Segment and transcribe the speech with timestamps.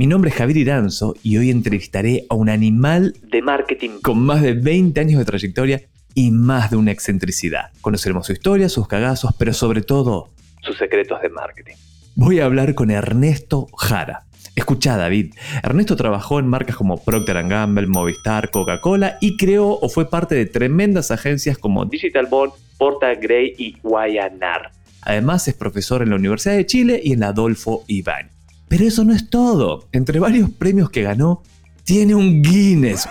[0.00, 4.40] Mi nombre es Javier Iranzo y hoy entrevistaré a un animal de marketing con más
[4.40, 5.82] de 20 años de trayectoria
[6.14, 7.70] y más de una excentricidad.
[7.82, 10.30] Conoceremos su historia, sus cagazos, pero sobre todo
[10.62, 11.74] sus secretos de marketing.
[12.14, 14.24] Voy a hablar con Ernesto Jara.
[14.56, 15.34] Escucha, David.
[15.62, 20.46] Ernesto trabajó en marcas como Procter Gamble, Movistar, Coca-Cola y creó o fue parte de
[20.46, 24.72] tremendas agencias como Digital Bond, Porta Gray y Guayanar.
[25.02, 28.39] Además es profesor en la Universidad de Chile y en la Adolfo Ibáñez.
[28.70, 29.88] Pero eso no es todo.
[29.90, 31.42] Entre varios premios que ganó,
[31.82, 33.04] tiene un Guinness.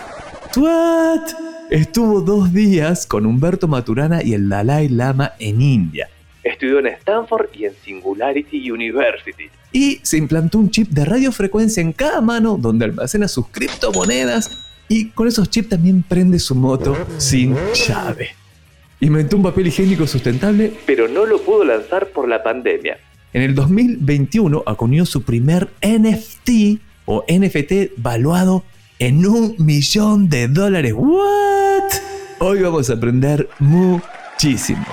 [0.55, 1.34] ¿What?
[1.70, 6.09] Estuvo dos días con Humberto Maturana y el Dalai Lama en India.
[6.45, 9.50] Estudió en Stanford y en Singularity University.
[9.73, 15.09] Y se implantó un chip de radiofrecuencia en cada mano donde almacena sus criptomonedas y
[15.09, 18.30] con esos chips también prende su moto sin llave.
[19.02, 22.98] Inventó un papel higiénico sustentable, pero no lo pudo lanzar por la pandemia.
[23.31, 28.63] En el 2021 acuñó su primer NFT o NFT valuado
[28.97, 30.94] en un millón de dólares.
[30.95, 31.91] ¿What?
[32.39, 34.83] Hoy vamos a aprender muchísimo.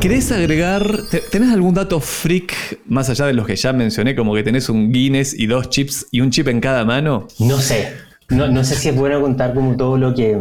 [0.00, 0.84] ¿Querés agregar,
[1.30, 4.92] tenés algún dato freak más allá de los que ya mencioné, como que tenés un
[4.92, 7.28] Guinness y dos chips y un chip en cada mano?
[7.38, 7.92] No sé,
[8.30, 10.36] no, no sé si es bueno contar como todo lo que,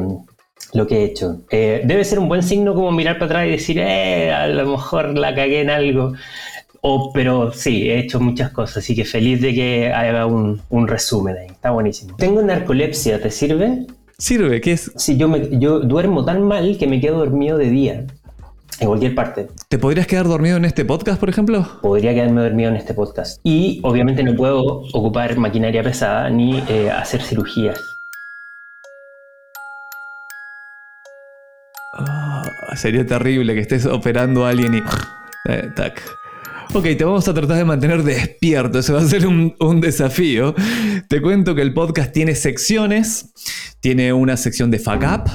[0.73, 1.42] lo que he hecho.
[1.50, 4.66] Eh, debe ser un buen signo como mirar para atrás y decir, eh, a lo
[4.67, 6.14] mejor la cagué en algo.
[6.81, 10.88] O, pero sí, he hecho muchas cosas, así que feliz de que haga un, un
[10.88, 11.48] resumen ahí.
[11.48, 12.16] Está buenísimo.
[12.17, 13.88] Tengo narcolepsia, ¿te sirve?
[14.17, 14.61] ¿Sirve?
[14.61, 14.92] ¿Qué es?
[14.95, 18.05] Sí, yo, me, yo duermo tan mal que me quedo dormido de día.
[18.80, 19.48] En cualquier parte.
[19.70, 21.65] ¿Te podrías quedar dormido en este podcast, por ejemplo?
[21.82, 23.39] Podría quedarme dormido en este podcast.
[23.42, 27.95] Y obviamente no puedo ocupar maquinaria pesada ni eh, hacer cirugías.
[32.75, 34.83] Sería terrible que estés operando a alguien y...
[35.47, 36.02] Eh, tac.
[36.73, 40.53] Ok, te vamos a tratar de mantener despierto, eso va a ser un, desafío.
[41.08, 43.31] Te cuento que el podcast tiene secciones,
[43.80, 45.30] tiene una sección de fuck up,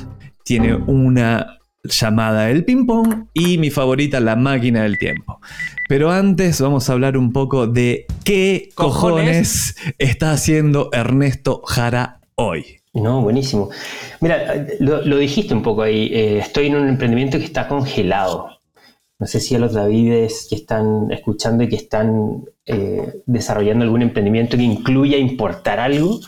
[0.45, 5.41] tiene una llamada El Ping Pong y mi favorita, La Máquina del Tiempo.
[5.89, 12.80] Pero antes vamos a hablar un poco de qué cojones, está haciendo Ernesto Jara hoy.
[12.93, 13.71] No, buenísimo.
[14.21, 16.11] Mira, lo, dijiste un poco ahí.
[16.13, 18.49] Eh, estoy en un emprendimiento que está congelado.
[19.21, 24.03] No sé si a los Davides que están escuchando y que están eh, desarrollando algún
[24.03, 26.21] emprendimiento que incluya importar algo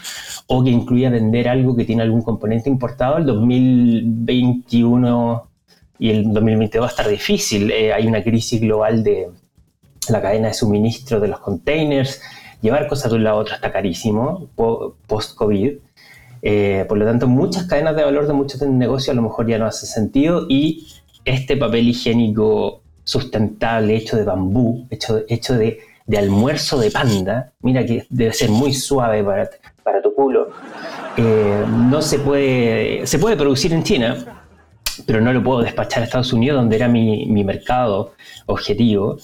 [0.47, 5.49] o que incluya vender algo que tiene algún componente importado, el 2021
[5.99, 7.71] y el 2022 va a estar difícil.
[7.71, 9.31] Eh, hay una crisis global de
[10.09, 12.21] la cadena de suministro de los containers.
[12.61, 14.49] Llevar cosas de un lado a otro está carísimo
[15.07, 15.79] post-COVID.
[16.43, 19.59] Eh, por lo tanto, muchas cadenas de valor de muchos negocios a lo mejor ya
[19.59, 20.89] no hace sentido y
[21.25, 25.79] este papel higiénico sustentable hecho de bambú, hecho, hecho de,
[26.17, 29.49] almuerzo de panda, mira que debe ser muy suave para,
[29.83, 30.51] para tu culo,
[31.17, 34.43] eh, no se puede, se puede producir en China,
[35.07, 38.13] pero no lo puedo despachar a Estados Unidos, donde era mi, mi mercado
[38.47, 39.17] objetivo.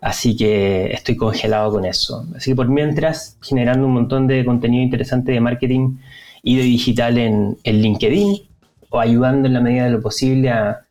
[0.00, 2.26] Así que estoy congelado con eso.
[2.34, 5.98] Así que por mientras, generando un montón de contenido interesante de marketing
[6.42, 8.36] y de digital en, LinkedIn
[8.90, 10.86] o ayudando en la medida de lo posible a,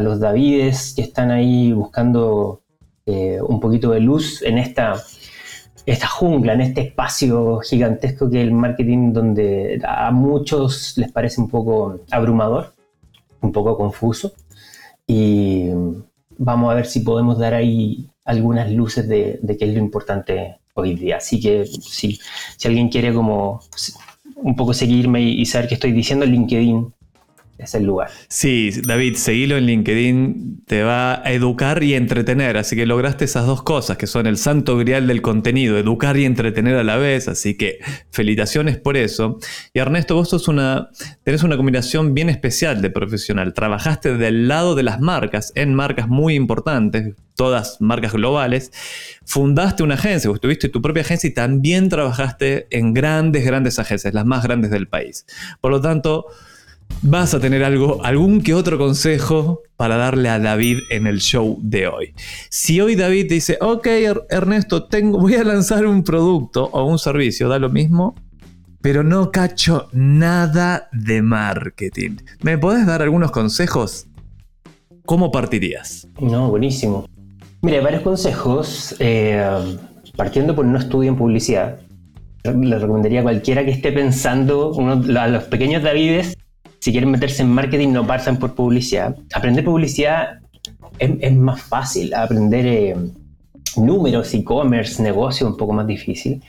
[0.00, 2.62] los Davides que están ahí buscando
[3.04, 4.94] eh, un poquito de luz en esta,
[5.84, 11.42] esta jungla, en este espacio gigantesco que es el marketing donde a muchos les parece
[11.42, 12.72] un poco abrumador,
[13.42, 14.32] un poco confuso.
[15.06, 15.68] Y
[16.38, 20.56] vamos a ver si podemos dar ahí algunas luces de, de qué es lo importante
[20.74, 21.18] hoy día.
[21.18, 22.18] Así que si,
[22.56, 23.60] si alguien quiere como
[24.42, 26.92] un poco seguirme y, saber qué estoy diciendo, LinkedIn
[27.62, 28.10] es el lugar.
[28.28, 33.46] Sí, David, seguilo en LinkedIn, te va a educar y entretener, así que lograste esas
[33.46, 37.28] dos cosas que son el santo grial del contenido, educar y entretener a la vez,
[37.28, 37.78] así que
[38.10, 39.38] felicitaciones por eso.
[39.72, 40.90] Y Ernesto, vos sos una,
[41.22, 46.08] tenés una combinación bien especial de profesional, trabajaste del lado de las marcas, en marcas
[46.08, 48.72] muy importantes, todas marcas globales,
[49.24, 54.14] fundaste una agencia, vos tuviste tu propia agencia y también trabajaste en grandes, grandes agencias,
[54.14, 55.26] las más grandes del país.
[55.60, 56.26] Por lo tanto,
[57.00, 61.58] vas a tener algo, algún que otro consejo para darle a David en el show
[61.62, 62.14] de hoy.
[62.50, 63.86] Si hoy David te dice, ok
[64.28, 68.14] Ernesto, tengo, voy a lanzar un producto o un servicio, da lo mismo,
[68.80, 72.16] pero no cacho nada de marketing.
[72.42, 74.06] ¿Me podés dar algunos consejos?
[75.04, 76.06] ¿Cómo partirías?
[76.20, 77.06] No, buenísimo.
[77.62, 78.94] Mira, varios consejos.
[78.98, 79.78] Eh,
[80.16, 81.80] partiendo por no estudio en publicidad,
[82.44, 84.74] le recomendaría a cualquiera que esté pensando,
[85.18, 86.36] a los pequeños Davides,
[86.82, 89.16] si quieren meterse en marketing, no partan por publicidad.
[89.32, 90.40] Aprender publicidad
[90.98, 92.12] es, más fácil.
[92.12, 92.96] Aprender eh,
[93.76, 96.42] números, e-commerce, negocio, un poco más difícil.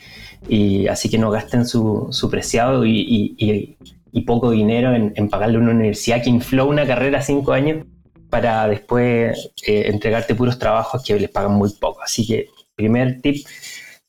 [0.50, 3.78] Y así que no gasten su, preciado y,
[4.26, 7.86] poco dinero en, pagarle a una universidad que infló una carrera cinco años
[8.32, 12.02] para después eh, entregarte puros trabajos que les pagan muy poco.
[12.02, 13.46] Así que, primer tip,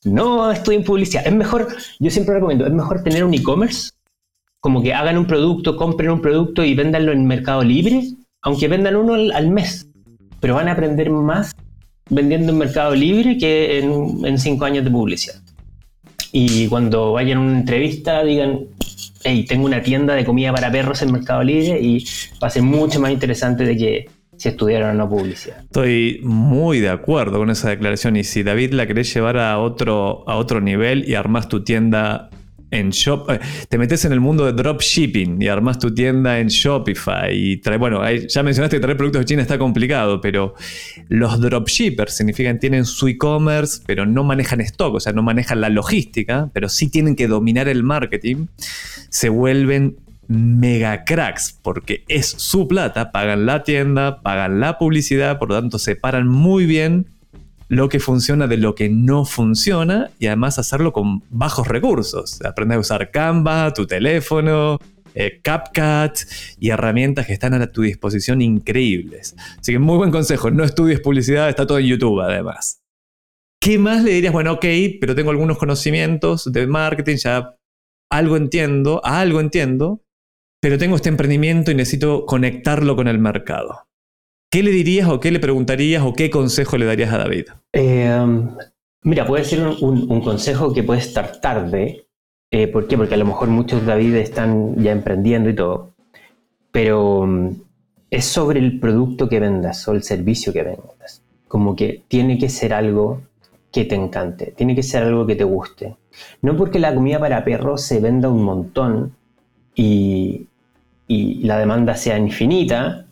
[0.04, 1.26] no estudien publicidad.
[1.26, 1.68] Es mejor,
[2.00, 3.90] yo siempre recomiendo, es mejor tener un e-commerce,
[4.64, 8.00] como que hagan un producto, compren un producto y véndanlo en Mercado Libre,
[8.40, 9.90] aunque vendan uno al, mes.
[10.40, 11.54] Pero van a aprender más
[12.08, 15.34] vendiendo en Mercado Libre que en, en cinco años de publicidad
[16.32, 18.60] y cuando vayan a una entrevista digan,
[19.22, 22.02] hey, tengo una tienda de comida para perros en Mercado Libre y
[22.42, 25.58] va a ser mucho más interesante de que si estudiaron o no publicidad.
[25.60, 30.26] Estoy muy de acuerdo con esa declaración y si David la querés llevar a otro,
[30.26, 32.30] a otro nivel y armás tu tienda
[32.74, 36.48] en Shop, eh, te metes en el mundo de dropshipping y armas tu tienda en
[36.48, 40.54] Shopify y trae, bueno, ya mencionaste que traer productos de China está complicado, pero
[41.08, 45.68] los dropshippers significan tienen su e-commerce, pero no manejan stock, o sea, no manejan la
[45.68, 48.46] logística, pero sí tienen que dominar el marketing,
[49.08, 55.50] se vuelven mega cracks porque es su plata, pagan la tienda, pagan la publicidad, por
[55.50, 57.06] lo tanto separan muy bien
[57.76, 62.40] lo que funciona de lo que no funciona y además hacerlo con bajos recursos.
[62.42, 64.78] Aprender a usar Canva, tu teléfono,
[65.14, 66.18] eh, CapCut
[66.58, 69.36] y herramientas que están a tu disposición increíbles.
[69.58, 72.80] Así que muy buen consejo, no estudies publicidad, está todo en YouTube además.
[73.60, 74.32] ¿Qué más le dirías?
[74.32, 74.66] Bueno, ok,
[75.00, 77.56] pero tengo algunos conocimientos de marketing, ya
[78.10, 80.02] algo entiendo, algo entiendo,
[80.60, 83.86] pero tengo este emprendimiento y necesito conectarlo con el mercado.
[84.54, 87.46] ¿Qué le dirías o qué le preguntarías o qué consejo le darías a David?
[87.72, 88.24] Eh,
[89.02, 92.06] mira, puede ser un, consejo que puede estar tarde.
[92.52, 92.96] Eh, ¿Por qué?
[92.96, 95.96] Porque a lo mejor muchos David están ya emprendiendo y todo.
[96.70, 97.48] Pero mm,
[98.10, 101.24] es sobre el producto que vendas o el servicio que vendas.
[101.48, 103.22] Como que tiene que ser algo
[103.72, 105.96] que te encante, tiene que ser algo que te guste.
[106.42, 109.16] No porque la comida para perros se venda un montón
[109.74, 110.46] y
[111.08, 113.03] la demanda sea infinita,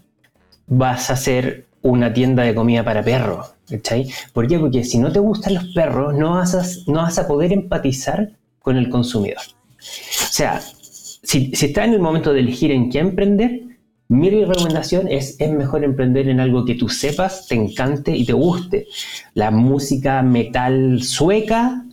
[0.75, 3.55] vas a hacer una tienda de comida para perros.
[3.69, 4.09] ¿cachai?
[4.33, 4.59] ¿Por qué?
[4.59, 9.43] Porque si no te gustan los perros, no vas a, poder empatizar con el consumidor.
[9.79, 13.63] O sea, si, si estás en el momento de elegir en qué emprender,
[14.09, 18.35] mi recomendación es, es mejor emprender en algo que tú sepas, te encante y te
[18.35, 18.87] guste.
[19.35, 21.87] La música metal sueca,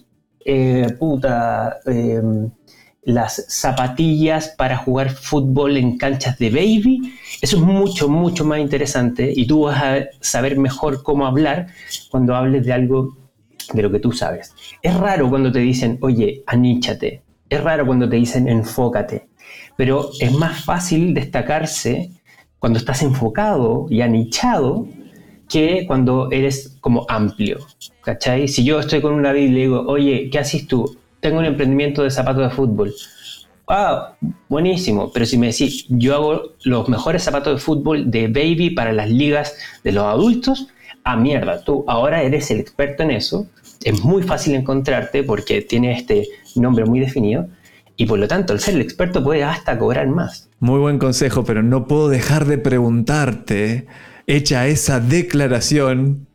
[0.43, 2.21] eh, puta, eh,
[3.03, 9.31] las zapatillas para jugar fútbol en canchas de baby, eso es mucho, mucho más interesante
[9.33, 11.67] y tú vas a saber mejor cómo hablar
[12.11, 13.17] cuando hables de algo
[13.73, 14.53] de lo que tú sabes.
[14.81, 17.23] Es raro cuando te dicen, oye, aníchate.
[17.49, 19.29] Es raro cuando te dicen, enfócate.
[19.77, 22.11] Pero es más fácil destacarse
[22.59, 24.85] cuando estás enfocado y anichado
[25.47, 27.59] que cuando eres como amplio.
[28.01, 28.47] ¿Cachai?
[28.47, 30.98] Si yo estoy con una Biblia y digo, oye, ¿qué haces tú?
[31.19, 32.93] Tengo un emprendimiento de zapatos de fútbol.
[33.67, 34.15] Ah,
[34.47, 35.11] buenísimo.
[35.13, 39.09] Pero si me decís, yo hago los mejores zapatos de fútbol de baby para las
[39.09, 40.67] ligas de los adultos,
[41.03, 43.47] ah, mierda, tú ahora eres el experto en eso.
[43.83, 47.47] Es muy fácil encontrarte porque tiene este nombre muy definido.
[47.95, 50.49] Y por lo tanto, al ser el experto puede hasta cobrar más.
[50.59, 53.87] Muy buen consejo, pero no puedo dejar de preguntarte,
[54.25, 56.28] hecha esa declaración,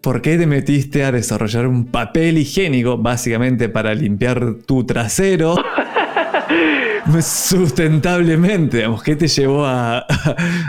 [0.00, 5.56] ¿Por qué te metiste a desarrollar un papel higiénico básicamente para limpiar tu trasero?
[7.20, 10.06] sustentablemente, ¿qué te llevó a,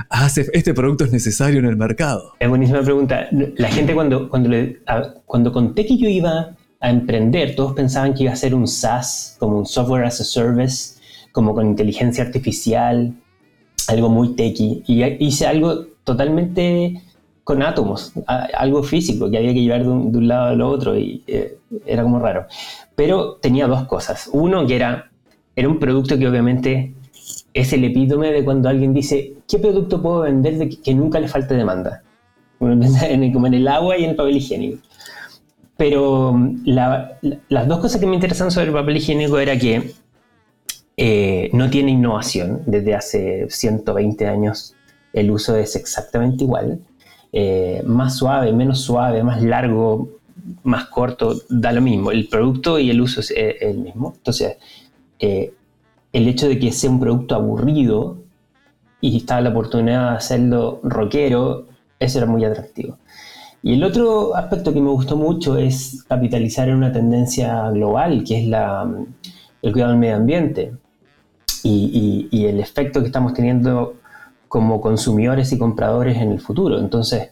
[0.10, 2.34] hacer este producto es necesario en el mercado?
[2.40, 3.30] Es buenísima pregunta.
[3.32, 4.50] La gente cuando, cuando,
[5.26, 9.38] cuando conté que yo iba a emprender, todos pensaban que iba a ser un SaaS,
[9.40, 11.00] como un software as a service,
[11.32, 13.14] como con inteligencia artificial,
[13.88, 14.84] algo muy techy.
[14.88, 17.02] Y hice algo totalmente
[17.44, 21.58] con átomos, algo físico que había que llevar de un, lado al otro y eh,
[21.86, 22.46] era como raro.
[22.96, 24.30] Pero tenía dos cosas.
[24.32, 25.12] Uno que era,
[25.56, 26.94] era un producto que obviamente
[27.54, 31.28] es el epítome de cuando alguien dice, ¿qué producto puedo vender de que, nunca le
[31.28, 32.04] falte demanda?
[32.60, 34.82] Como en el agua y en el papel higiénico.
[35.78, 39.94] Pero las dos cosas que me interesan sobre el papel higiénico era que
[40.96, 42.62] eh, no tiene innovación.
[42.68, 44.76] Desde hace 120 años
[45.14, 46.80] el uso es exactamente igual.
[47.34, 50.10] Eh, más suave, menos suave, más largo,
[50.64, 52.12] más corto, da lo mismo.
[52.12, 54.14] El producto y el uso es eh, el mismo.
[54.16, 54.58] Entonces,
[55.20, 58.18] el hecho de que sea un producto aburrido
[59.00, 61.68] y estaba la oportunidad de hacerlo rockero,
[62.00, 62.98] eso era muy atractivo.
[63.64, 68.42] Y el otro aspecto que me gustó mucho es capitalizar en una tendencia global, que
[68.42, 68.90] es la,
[69.62, 70.74] el cuidado del medio ambiente
[71.64, 73.96] y, el efecto que estamos teniendo
[74.52, 76.78] como consumidores y compradores en el futuro.
[76.78, 77.32] Entonces,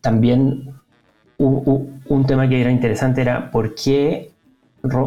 [0.00, 0.74] también
[1.38, 4.32] un tema que era interesante era por qué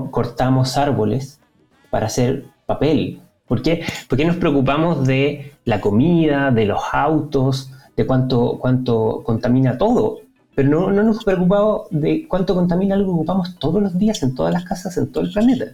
[0.10, 1.42] cortamos árboles
[1.90, 3.20] para hacer papel.
[3.46, 3.84] ¿Por qué?
[4.08, 10.20] Porque nos preocupamos de la comida, de los autos, de cuánto, cuánto contamina todo.
[10.56, 14.34] Pero no, no nos preocupamos de cuánto contamina algo que ocupamos todos los días en
[14.34, 15.66] todas las casas, en todo el planeta.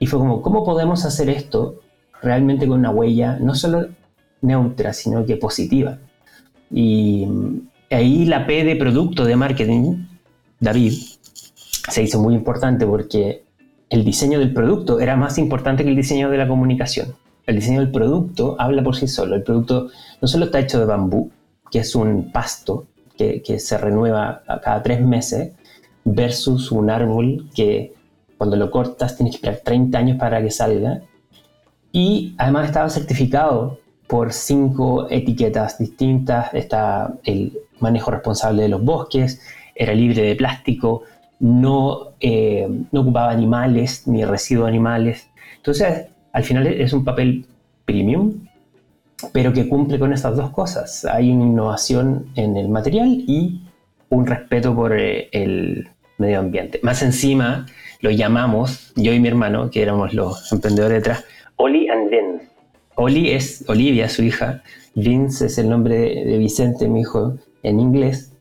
[0.00, 1.76] Y fue como, ¿cómo podemos hacer esto
[2.20, 3.86] realmente con una huella no solo
[4.42, 5.98] neutra, sino que positiva?
[6.70, 7.26] Y
[7.90, 10.06] ahí la P de producto de marketing,
[10.60, 10.92] David,
[11.90, 13.44] se hizo muy importante porque
[13.90, 17.14] el diseño del producto era más importante que el diseño de la comunicación.
[17.46, 19.34] El diseño del producto habla por sí solo.
[19.34, 19.88] El producto
[20.20, 21.30] no solo está hecho de bambú,
[21.70, 25.52] que es un pasto que, que se renueva cada tres meses,
[26.04, 27.94] versus un árbol que
[28.36, 31.02] cuando lo cortas tienes que esperar 30 años para que salga.
[31.90, 36.52] Y además estaba certificado por cinco etiquetas distintas.
[36.54, 39.40] Está el manejo responsable de los bosques,
[39.74, 41.04] era libre de plástico,
[41.38, 45.30] no, eh, no ocupaba animales ni residuos animales.
[45.56, 47.46] Entonces, al final es un papel
[47.84, 48.48] premium,
[49.32, 51.04] pero que cumple con estas dos cosas.
[51.04, 53.62] Hay una innovación en el material y
[54.08, 55.88] un respeto por eh, el
[56.18, 56.80] medio ambiente.
[56.82, 57.66] Más encima,
[58.00, 61.24] lo llamamos, yo y mi hermano, que éramos los emprendedores detrás,
[61.56, 62.47] Oli and Vince.
[63.00, 64.62] Oli es Olivia, su hija.
[64.96, 68.32] Vince es el nombre de Vicente, mi hijo, en inglés.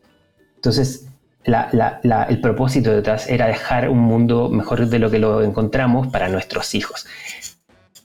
[0.55, 1.07] Entonces,
[1.45, 6.73] el propósito detrás era dejar un mundo mejor de lo que lo encontramos para nuestros
[6.73, 7.05] hijos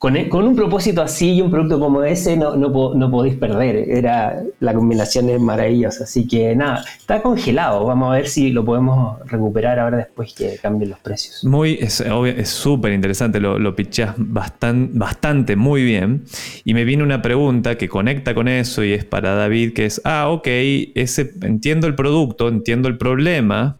[0.03, 3.89] con, un propósito así y un producto como ese no, no, podéis perder.
[3.89, 6.03] Era, la combinación es maravillosa.
[6.03, 7.87] Así que nada, está congelado.
[7.87, 11.45] Vamos a ver si lo podemos recuperar ahora después que cambien los precios.
[11.45, 12.03] Muy, es
[12.49, 16.25] súper interesante, lo, lo pichás bastante, muy bien.
[16.65, 20.01] Y me viene una pregunta que conecta con eso y es para David, que es,
[20.05, 20.49] ah, ok,
[20.97, 23.79] ese, entiendo el producto, entiendo el problema,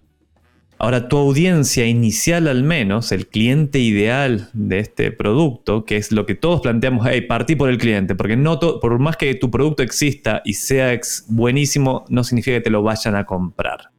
[0.83, 6.27] Ahora, tu audiencia inicial al menos, el cliente ideal de este producto, que es lo
[6.27, 9.85] que todos planteamos, hey, partí por el cliente, porque no por más que tu producto
[9.85, 10.99] exista y sea
[11.29, 13.91] buenísimo, no significa que te lo vayan a comprar.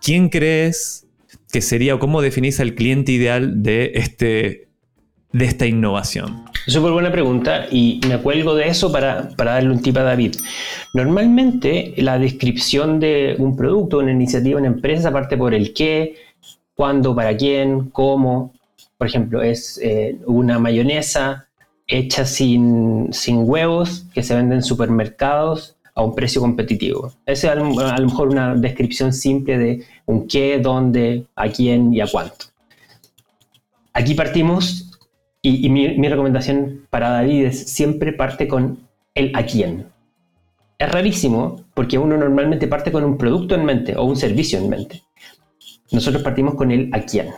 [0.00, 1.08] ¿Quién crees
[1.52, 4.68] que sería o cómo definís al cliente ideal de, este,
[5.32, 6.44] de esta innovación?
[6.66, 10.36] Súper buena pregunta y me cuelgo de eso para, para, darle un tip a David.
[10.94, 16.14] Normalmente la descripción de un producto, una iniciativa, una empresa, aparte por el qué,
[16.74, 18.52] cuándo, para quién, cómo.
[18.96, 21.48] Por ejemplo, es eh, una mayonesa
[21.88, 27.12] hecha sin, sin, huevos que se vende en supermercados a un precio competitivo.
[27.26, 32.00] Esa es a lo mejor una descripción simple de un qué, dónde, a quién y
[32.00, 32.46] a cuánto.
[33.92, 34.91] Aquí partimos
[35.42, 38.78] y, mi, recomendación para David es siempre parte con
[39.14, 39.86] el a quién.
[40.78, 44.68] Es rarísimo porque uno normalmente parte con un producto en mente o un servicio en
[44.68, 45.02] mente.
[45.90, 47.30] Nosotros partimos con el a quién.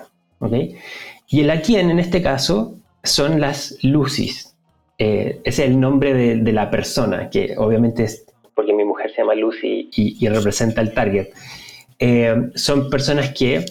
[1.29, 4.55] Y el a quién en este caso son las lucis.
[4.99, 9.35] Eh, es el nombre de, la persona, que obviamente es porque mi mujer se llama
[9.35, 11.29] Lucy y, representa el target.
[11.99, 13.65] Eh, son personas que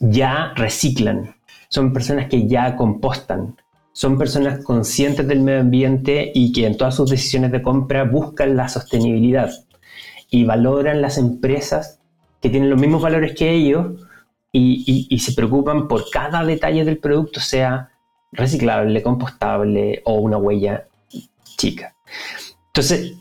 [0.00, 1.36] ya reciclan,
[1.70, 3.56] son personas que ya compostan,
[3.92, 8.56] son personas conscientes del medio ambiente y que en todas sus decisiones de compra buscan
[8.56, 9.50] la sostenibilidad
[10.30, 12.00] y valoran las empresas
[12.40, 14.00] que tienen los mismos valores que ellos
[14.52, 17.90] y, se preocupan por cada detalle del producto, sea
[18.32, 20.88] reciclable, compostable o una huella
[21.56, 21.94] chica.
[22.66, 23.14] Entonces,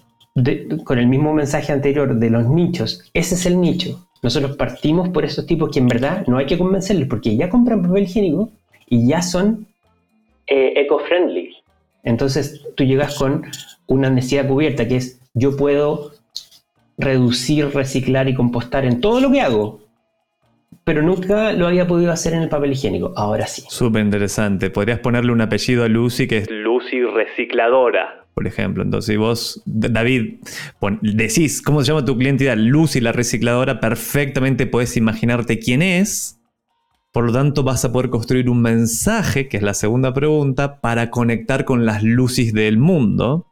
[0.86, 4.09] con el mismo mensaje anterior de los nichos, ese es el nicho.
[4.21, 7.81] Nosotros partimos por esos tipos que en verdad no hay que convencerles porque ya compran
[7.81, 8.49] papel higiénico
[8.88, 9.67] y ya son
[10.47, 11.55] eh, eco-friendly.
[12.03, 13.45] Entonces tú llegas con
[13.88, 16.11] una necesidad cubierta que es yo puedo
[16.97, 19.79] reducir, reciclar y compostar en todo lo que hago,
[20.83, 23.13] pero nunca lo había podido hacer en el papel higiénico.
[23.15, 23.63] Ahora sí.
[23.69, 24.69] Súper interesante.
[24.69, 28.84] Podrías ponerle un apellido a Lucy que es Lucy Recicladora por ejemplo.
[28.84, 30.36] Entonces, si vos, David,
[31.01, 32.67] decís, ¿cómo se llama tu cliente ideal?
[32.67, 36.39] Lucy, la recicladora, perfectamente puedes imaginarte quién es
[37.12, 41.12] Por lo tanto, vas a poder construir un mensaje, que es la segunda pregunta, para
[41.12, 43.46] conectar con las luces del mundo.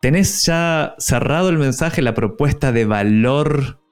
[0.00, 3.82] ¿Tenés ya cerrado el mensaje, la propuesta de valor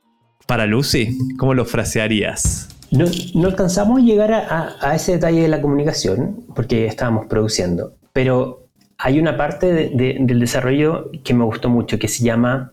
[0.47, 1.19] para Lucy?
[1.37, 2.71] ¿Cómo lo frasearías?
[2.91, 3.05] No,
[3.47, 8.64] alcanzamos a llegar a, ese detalle de la comunicación porque estábamos produciendo, pero
[9.05, 12.73] hay una parte del desarrollo que me gustó mucho que se llama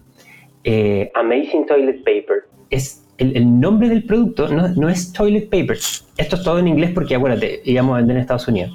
[0.63, 2.45] eh, Amazing Toilet Paper.
[2.69, 5.77] Es el, nombre del producto no, es toilet paper.
[6.15, 8.71] Esto es todo en inglés porque acuérdate, íbamos a vender en Estados Unidos.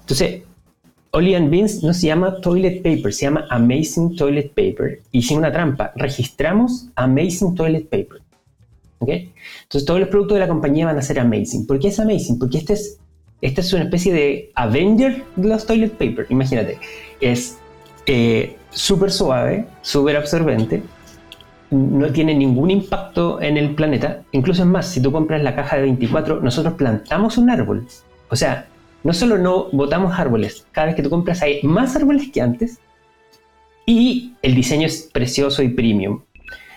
[0.00, 0.42] Entonces,
[1.10, 5.00] Oli and Beans no se llama toilet paper, se llama Amazing Toilet Paper.
[5.12, 8.22] Hicimos una trampa, registramos Amazing Toilet Paper.
[9.06, 11.66] Entonces todos los productos de la compañía van a ser Amazing.
[11.66, 12.38] ¿Por qué es Amazing?
[12.38, 12.98] Porque este es,
[13.40, 16.26] este es una especie de Avenger de los toilet paper.
[16.30, 16.78] Imagínate,
[17.20, 17.58] es
[18.06, 20.82] eh, súper suave, súper absorbente,
[21.70, 24.22] no tiene ningún impacto en el planeta.
[24.32, 27.86] Incluso es más, si tú compras la caja de 24, nosotros plantamos un árbol.
[28.30, 28.66] O sea,
[29.02, 32.78] no solo no botamos árboles, cada vez que tú compras hay más árboles que antes
[33.86, 36.22] y el diseño es precioso y premium.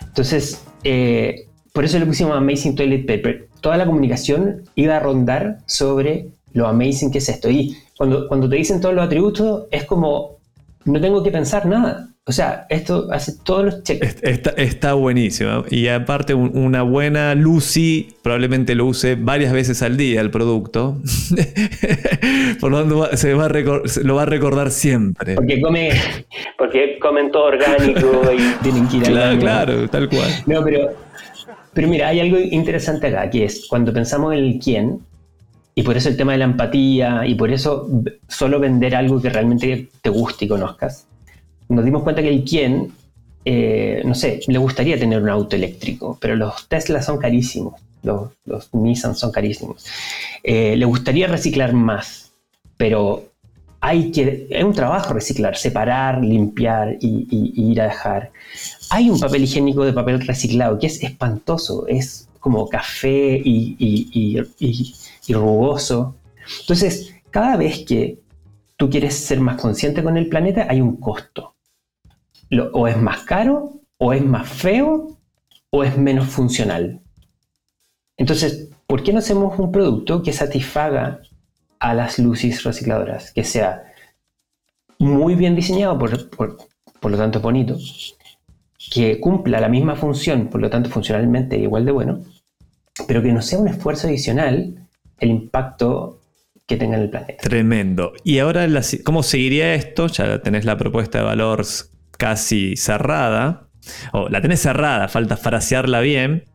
[0.02, 3.48] Entonces, eh, por eso le pusimos Amazing Toilet Paper.
[3.62, 7.50] Toda la comunicación iba a rondar sobre lo amazing que es esto.
[7.50, 10.38] Y cuando, cuando te dicen todos los atributos, es como,
[10.86, 12.10] no tengo que pensar nada.
[12.30, 14.18] O sea, esto hace todos los checks.
[14.22, 15.64] Está, está buenísimo.
[15.70, 20.98] Y aparte, una buena Lucy probablemente lo use varias veces al día el producto.
[22.60, 23.48] Por lo tanto, se, va
[24.04, 25.36] lo va a recordar siempre.
[25.36, 25.92] Porque, come,
[26.58, 30.30] porque comen todo orgánico y tienen que ir Claro, claro, tal cual.
[30.48, 30.90] No, pero,
[31.74, 35.00] pero mira, hay algo interesante acá, que es cuando pensamos en el quién,
[35.78, 37.88] y por eso el tema de la empatía, y por eso
[38.28, 41.08] solo vender algo que realmente te guste y conozcas
[41.70, 42.94] nos dimos cuenta que el quién,
[43.46, 48.30] eh, no sé, le gustaría tener un auto eléctrico, pero los Tesla son carísimos, los,
[48.74, 49.86] Nissan son carísimos.
[50.44, 52.32] Eh, le gustaría reciclar más,
[52.78, 53.26] pero
[53.80, 57.28] hay que, es un trabajo reciclar, separar, limpiar y,
[57.72, 58.32] ir a dejar.
[58.90, 64.38] Hay un papel higiénico de papel reciclado que es espantoso, es como café y
[65.34, 66.18] rugoso.
[66.62, 68.20] Entonces, cada vez que
[68.78, 71.58] tú quieres ser más consciente con el planeta, hay un costo
[72.74, 75.18] o es más caro, o es más feo,
[75.70, 77.02] o es menos funcional.
[78.16, 81.22] Entonces, ¿por qué no hacemos un producto que satisfaga
[81.80, 83.32] a las luces recicladoras?
[83.34, 83.84] Que sea
[85.00, 87.78] muy bien diseñado, por, por, lo tanto bonito,
[88.92, 92.22] que cumpla la misma función, por lo tanto funcionalmente igual de bueno,
[93.08, 94.87] pero que no sea un esfuerzo adicional
[95.20, 96.22] el impacto
[96.66, 97.38] que tenga en el planeta.
[97.42, 98.14] Tremendo.
[98.24, 98.68] Y ahora,
[99.04, 100.08] ¿cómo seguiría esto?
[100.08, 103.70] Ya tenés la propuesta de valores casi cerrada,
[104.12, 106.46] o la tenés cerrada, falta frasearla bien.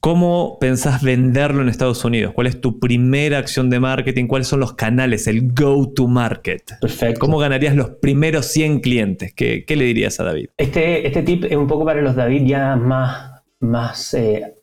[0.00, 2.34] ¿Cómo pensás venderlo en Estados Unidos?
[2.34, 4.26] ¿Cuál es tu primera acción de marketing?
[4.26, 6.78] ¿Cuáles son los canales, el go-to-market?
[6.78, 7.20] Perfecto.
[7.20, 9.32] ¿Cómo ganarías los primeros 100 clientes?
[9.34, 10.50] ¿Qué, le dirías a David?
[10.58, 14.56] Este, este tip es un poco para los David ya más, más, eh,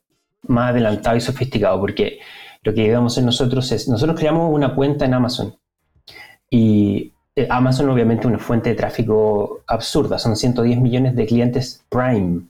[0.47, 2.19] más adelantado y sofisticado, porque
[2.63, 5.55] lo que a hacer nosotros es, nosotros creamos una cuenta en Amazon
[6.49, 12.41] y eh, Amazon obviamente una fuente de tráfico absurda, son 110 millones de clientes Prime.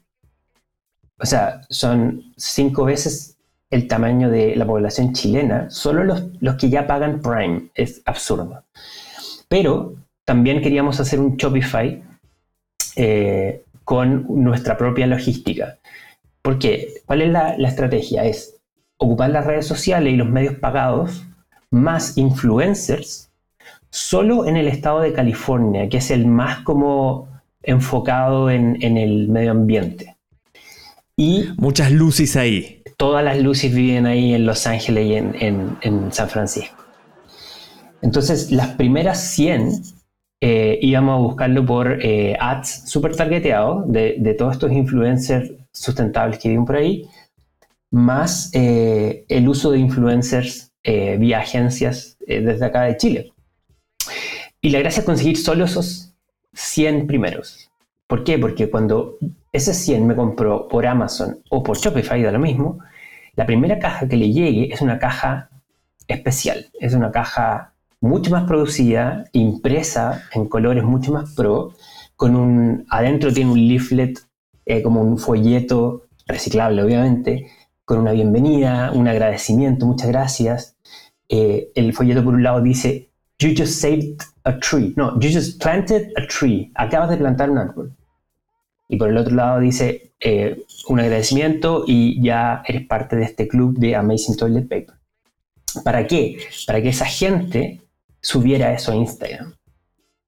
[1.19, 3.37] O sea, son cinco veces
[3.69, 8.63] el tamaño de la población chilena, solo los, los que ya pagan Prime, es absurdo.
[9.47, 9.93] Pero
[10.25, 12.03] también queríamos hacer un Shopify
[12.95, 15.77] eh, con nuestra propia logística.
[16.41, 18.25] Porque, ¿cuál es la, la estrategia?
[18.25, 18.60] Es
[19.01, 21.25] ocupar las redes sociales y los medios pagados
[21.71, 23.31] más influencers
[23.89, 27.27] solo en el estado de California, que es el más como
[27.63, 30.15] enfocado en, el medio ambiente.
[31.17, 32.83] Y muchas luces ahí.
[32.95, 36.77] Todas las luces viven ahí en Los Ángeles y en, San Francisco.
[38.03, 39.81] Entonces, las primeras 100
[40.41, 46.49] eh, íbamos a buscarlo por eh, ads super targeteados de, todos estos influencers sustentables que
[46.49, 47.07] viven por ahí,
[47.91, 53.33] más eh, el uso de influencers vía agencias desde acá de Chile.
[54.61, 56.15] Y la gracia es conseguir solo esos
[56.53, 57.69] 100 primeros.
[58.07, 58.39] ¿Por qué?
[58.39, 59.17] Porque cuando
[59.51, 62.79] ese 100 me compró por Amazon o por Shopify, da lo mismo,
[63.35, 65.49] la primera caja que le llegue es una caja
[66.07, 66.69] especial.
[66.79, 71.73] Es una caja mucho más producida, impresa en colores mucho más pro,
[72.15, 74.19] con un adentro tiene un leaflet
[74.65, 77.47] eh, como un folleto reciclable obviamente,
[77.91, 80.77] con una bienvenida, un agradecimiento, muchas gracias.
[81.27, 84.93] Eh, el folleto por un lado dice You just saved a tree.
[84.95, 86.71] No, you just planted a tree.
[86.75, 87.93] Acabas de plantar un árbol.
[88.87, 93.49] Y por el otro lado dice eh, un agradecimiento y ya eres parte de este
[93.49, 94.95] club de Amazing Toilet Paper.
[95.83, 96.37] ¿Para qué?
[96.65, 97.81] Para que esa gente
[98.21, 99.53] subiera eso a Instagram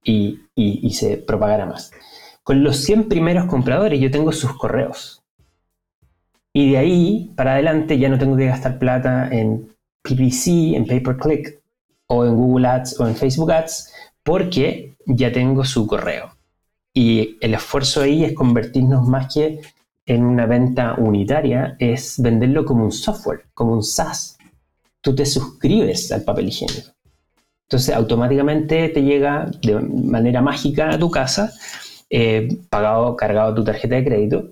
[0.04, 1.91] y, y se propagara más.
[2.43, 5.22] Con los 100 primeros compradores yo tengo sus correos.
[6.53, 9.67] Y de ahí para adelante ya no tengo que gastar plata en
[10.03, 11.59] PPC, en pay per click,
[12.07, 13.91] o en Google Ads o en Facebook Ads,
[14.23, 16.35] porque ya tengo su correo.
[16.93, 19.61] Y el esfuerzo ahí es convertirnos más que
[20.05, 24.37] en una venta unitaria, es venderlo como un software, como un SaaS.
[25.01, 26.91] Tú te suscribes al papel higiénico.
[27.67, 31.51] Entonces automáticamente te llega de manera mágica a tu casa,
[32.09, 34.51] eh, pagado, cargado tu tarjeta de crédito,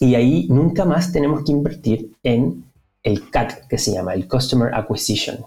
[0.00, 2.64] y ahí nunca más tenemos que invertir en
[3.02, 5.38] el CAC, que se llama, el Customer Acquisition.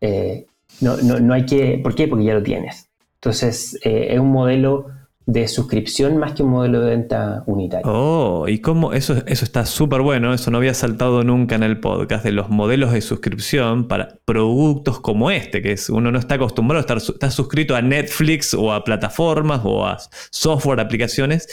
[0.00, 0.46] Eh,
[0.80, 1.78] no, no, no, hay que...
[1.82, 2.08] ¿Por qué?
[2.08, 2.88] Porque ya lo tienes.
[3.14, 4.86] Entonces, eh, es un modelo
[5.26, 7.86] de suscripción más que un modelo de venta unitario.
[7.90, 11.78] Oh, y cómo eso, eso está súper bueno, eso no había saltado nunca en el
[11.78, 16.34] podcast, de los modelos de suscripción para productos como este, que es uno no está
[16.34, 19.98] acostumbrado a estar suscrito a Netflix o a plataformas o a
[20.30, 21.48] software, aplicaciones,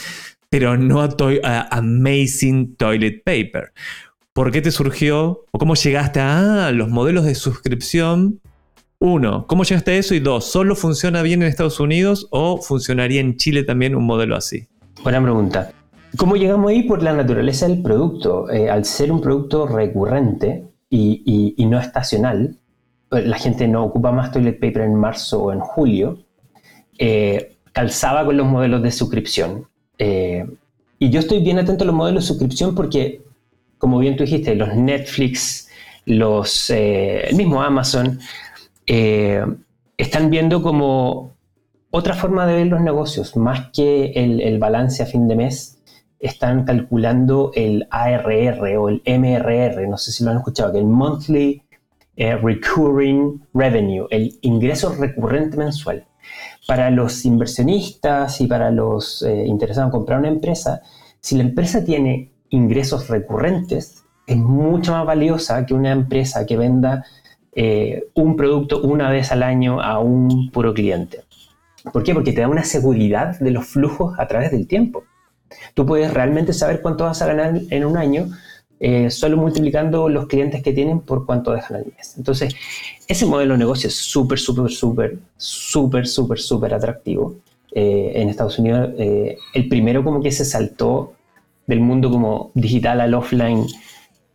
[0.50, 3.72] pero no a, Amazing Toilet Paper.
[4.34, 8.40] ¿Por qué te surgió o cómo llegaste a los modelos de suscripción?
[9.00, 10.14] Uno, ¿cómo llegaste a eso?
[10.16, 14.36] Y dos, ¿solo funciona bien en Estados Unidos o funcionaría en Chile también un modelo
[14.36, 14.68] así?
[15.04, 15.72] Buena pregunta.
[16.18, 16.84] ¿Cómo llegamos ahí?
[16.84, 18.50] Por la naturaleza del producto.
[18.50, 22.58] Eh, al ser un producto recurrente y, no estacional,
[23.12, 26.20] la gente no ocupa más toilet paper en marzo o en julio,
[26.98, 29.68] eh, calzaba con los modelos de suscripción.
[30.00, 30.46] Eh,
[30.98, 33.22] y yo estoy bien atento a los modelos de suscripción porque
[33.80, 35.70] como bien tú dijiste, los Netflix,
[36.06, 38.20] los, eh, el mismo Amazon,
[38.86, 39.44] eh,
[39.98, 41.34] están viendo como
[41.90, 45.82] otra forma de ver los negocios, más que el, balance a fin de mes,
[46.20, 50.86] están calculando el ARR o el MRR, no sé si lo han escuchado, que el
[50.86, 51.64] Monthly
[52.18, 56.06] eh, Recurring Revenue, el ingreso recurrente mensual.
[56.70, 60.82] Para los inversionistas y para los interesados en comprar una empresa,
[61.20, 67.04] si la empresa tiene ingresos recurrentes es mucho más valiosa que una empresa que venda
[67.56, 71.22] eh, un producto una vez al año a un puro cliente.
[71.92, 72.14] ¿Por qué?
[72.14, 75.04] Porque te da una seguridad de los flujos a través del tiempo.
[75.74, 78.28] Tú puedes realmente saber cuánto vas a ganar en un año
[78.80, 82.16] eh, solo multiplicando los clientes que tienen por cuánto dejan al mes.
[82.18, 82.56] Entonces,
[83.08, 87.36] ese modelo de negocio es súper, súper, súper, súper, súper, súper atractivo.
[87.72, 91.14] Eh, en Estados Unidos, el primero como que se saltó
[91.68, 93.68] del mundo como digital al offline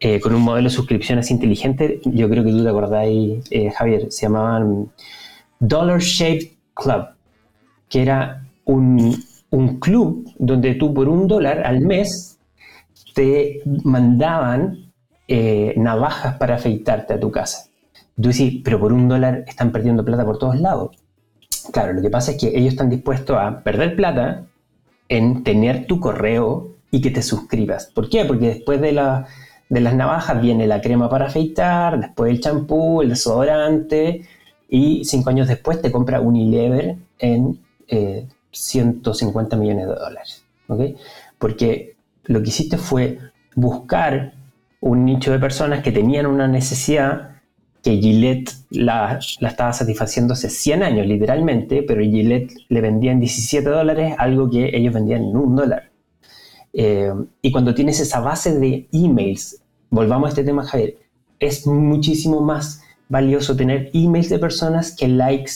[0.06, 4.12] eh, con un modelo de suscripciones inteligente, yo creo que tú te acordáis, eh, Javier,
[4.12, 4.90] se llamaban
[5.58, 7.06] Dollar Shaped Club,
[7.88, 9.16] que era un,
[9.80, 12.33] club donde tú por un dólar al mes
[13.14, 14.92] te mandaban
[15.26, 17.68] eh, navajas para afeitarte a tu casa.
[18.20, 20.96] Tú decís, pero por un dólar están perdiendo plata por todos lados.
[21.72, 24.44] Claro, lo que pasa es que ellos están dispuestos a perder plata
[25.08, 27.86] en tener tu correo y que te suscribas.
[27.86, 28.24] ¿Por qué?
[28.24, 28.92] Porque después de,
[29.68, 34.26] de las navajas viene la crema para afeitar, después el champú, el desodorante
[34.68, 37.58] y cinco años después te compra Unilever en
[38.50, 40.44] 150 eh, millones de dólares.
[40.68, 40.96] ¿okay?
[41.38, 41.93] Porque
[42.24, 43.18] lo que hiciste fue
[43.54, 44.34] buscar
[44.80, 47.34] un nicho de personas que tenían una necesidad
[47.82, 53.68] que Gillette la, estaba satisfaciendo hace 100 años, literalmente, pero Gillette le vendía en 17
[53.68, 55.90] dólares algo que ellos vendían en un dólar.
[56.72, 60.96] Eh, y cuando tienes esa base de emails, volvamos a este tema, Javier,
[61.38, 65.52] es muchísimo más valioso tener emails de personas que likes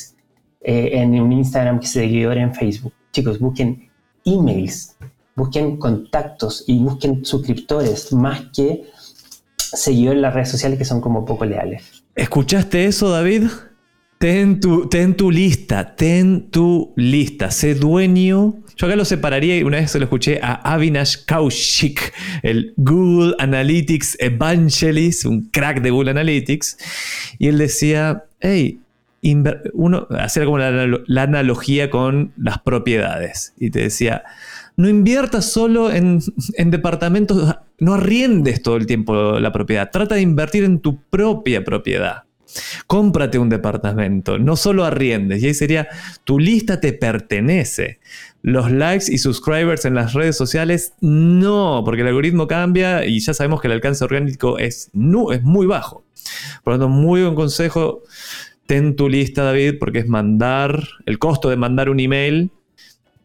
[0.60, 2.92] eh, en un Instagram, que seguidores en Facebook.
[3.10, 3.88] Chicos, busquen
[4.26, 4.97] emails,
[5.38, 8.84] busquen contactos y busquen suscriptores más que
[9.56, 12.02] seguidores en las redes sociales que son como poco leales.
[12.14, 13.44] ¿Escuchaste eso, David?
[14.18, 18.56] Ten tu, ten tu lista, ten tu lista, sé dueño.
[18.76, 23.34] Yo acá lo separaría y una vez se lo escuché a Avinash Kaushik, el Google
[23.38, 26.78] Analytics Evangelist, un crack de Google Analytics,
[27.38, 28.80] y él decía, hey,
[29.72, 34.24] uno, hacer como la, la, analogía con las propiedades, y te decía,
[34.78, 36.20] no inviertas solo en,
[36.54, 41.64] en departamentos, no arriendes todo el tiempo la propiedad, trata de invertir en tu propia
[41.64, 42.22] propiedad.
[42.86, 45.42] Cómprate un departamento, no solo arriendes.
[45.42, 45.88] Y ahí sería,
[46.22, 47.98] tu lista te pertenece.
[48.40, 53.34] Los likes y subscribers en las redes sociales, no, porque el algoritmo cambia y ya
[53.34, 54.92] sabemos que el alcance orgánico es,
[55.32, 56.04] es muy bajo.
[56.62, 58.04] Por lo tanto, muy buen consejo,
[58.66, 62.52] ten tu lista, David, porque es mandar, el costo de mandar un email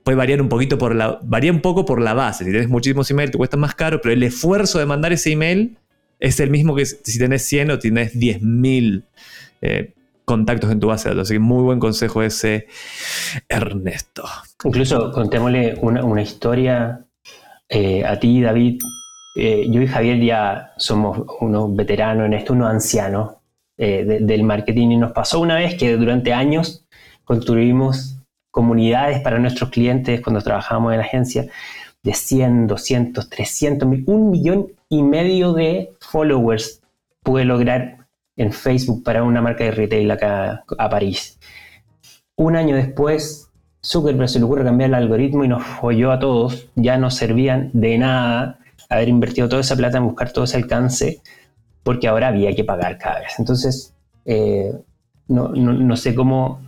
[0.03, 2.43] puede variar un poquito por la, varía un poco por la base.
[2.43, 5.77] Si tienes muchísimos emails te cuesta más caro, pero el esfuerzo de mandar ese email
[6.19, 9.03] es el mismo que si tenés 100 o tienes 10.000
[9.61, 9.93] eh,
[10.25, 11.27] contactos en tu base de datos.
[11.27, 12.67] Así que muy buen consejo ese,
[13.49, 14.23] Ernesto.
[14.63, 17.05] Incluso contémosle una, historia
[17.69, 18.79] eh, a ti, David.
[19.35, 23.31] Eh, yo y Javier ya somos unos veteranos en esto, unos ancianos
[23.75, 26.85] del marketing y nos pasó una vez que durante años
[27.25, 28.12] construimos
[28.53, 31.47] comunidades para nuestros clientes cuando trabajábamos en la agencia
[32.03, 36.81] de 100, 200, 300 mil, un millón y medio de followers
[37.23, 37.97] pude lograr
[38.37, 41.39] en Facebook para una marca de retail acá a París.
[42.35, 43.49] Un año después,
[43.83, 46.69] Zuckerberg se le ocurre cambiar el algoritmo y nos folló a todos.
[46.75, 51.21] Ya no servían de nada haber invertido toda esa plata en buscar todo ese alcance,
[51.81, 53.33] porque ahora había que pagar cada vez.
[53.39, 54.71] Entonces, eh,
[55.27, 56.61] no, sé cómo,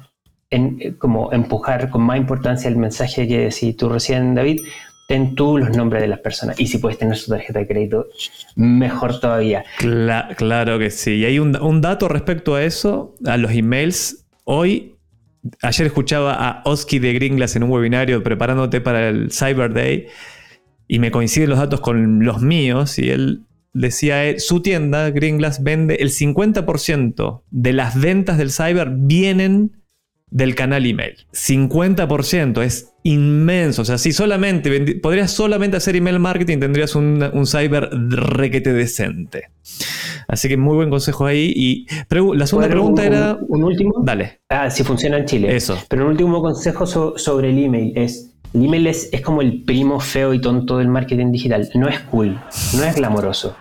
[0.97, 4.61] cómo empujar con más importancia el mensaje que decís tú recién, David,
[5.07, 6.59] ten tú los nombres de las personas.
[6.59, 8.07] Y si puedes tener su tarjeta de crédito,
[8.55, 9.63] mejor todavía.
[10.37, 11.15] claro que sí.
[11.15, 14.25] Y hay un, dato respecto a eso, a los emails.
[14.43, 14.95] Hoy,
[15.61, 20.07] ayer escuchaba a Oski de Gringlas en un webinario preparándote para el Cyber Day
[20.87, 23.41] y me coinciden los datos con los míos y él
[23.73, 29.83] decía, eh, su tienda, Gringlas, vende el 50% de las ventas del cyber vienen
[30.29, 31.15] del canal email.
[31.33, 33.83] 50% es inmenso.
[33.83, 39.49] O sea, si solamente podrías solamente hacer email marketing, tendrías un, cyber requete decente.
[40.27, 41.53] Así que muy buen consejo ahí.
[41.55, 43.37] Y la segunda pregunta era.
[43.47, 43.93] Un, último.
[44.03, 44.39] Dale.
[44.49, 45.55] Ah, si funciona en Chile.
[45.55, 45.77] Eso.
[45.87, 48.31] Pero un último consejo sobre el email es.
[48.53, 51.69] El email es, es como el primo feo y tonto del marketing digital.
[51.75, 52.39] No es cool,
[52.77, 53.55] no es glamoroso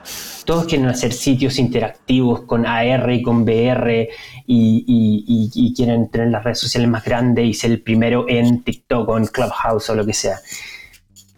[0.44, 4.08] todos quieren hacer sitios interactivos con AR y con VR
[4.46, 9.18] y, quieren tener las redes sociales más grandes y ser el primero en TikTok o
[9.18, 10.38] en Clubhouse o lo que sea.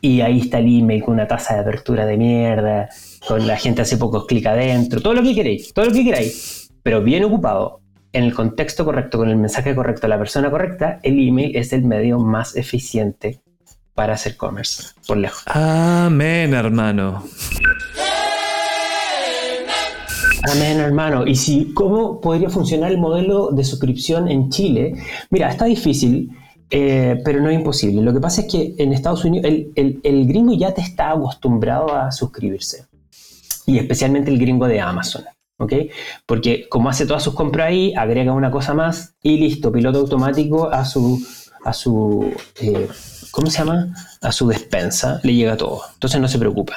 [0.00, 2.88] Y ahí está el email con una tasa de apertura de mierda,
[3.26, 6.70] con la gente hace pocos clic adentro, todo lo que queréis, todo lo que queráis,
[6.82, 7.80] pero bien ocupado,
[8.12, 11.72] en el contexto correcto, con el mensaje correcto a la persona correcta, el email es
[11.72, 13.40] el medio más eficiente
[13.94, 15.42] para hacer commerce, por lejos.
[15.46, 17.24] Amén, hermano.
[20.48, 21.26] Amén, hermano.
[21.26, 24.94] ¿Y si cómo podría funcionar el modelo de suscripción en Chile?
[25.30, 26.30] Mira, está difícil,
[26.70, 28.00] eh, pero no es imposible.
[28.00, 31.92] Lo que pasa es que en Estados Unidos el, el, gringo ya te está acostumbrado
[31.92, 32.86] a suscribirse.
[33.66, 35.24] Y especialmente el gringo de Amazon.
[35.58, 35.72] ¿ok?
[36.26, 40.68] Porque como hace todas sus compras ahí, agrega una cosa más y listo, piloto automático
[40.68, 41.26] a su,
[41.64, 42.88] a su eh,
[43.32, 43.92] ¿cómo se llama?
[44.22, 45.82] A su despensa, le llega todo.
[45.94, 46.76] Entonces no se preocupa.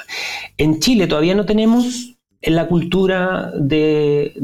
[0.58, 2.09] En Chile todavía no tenemos
[2.42, 4.34] en la cultura de,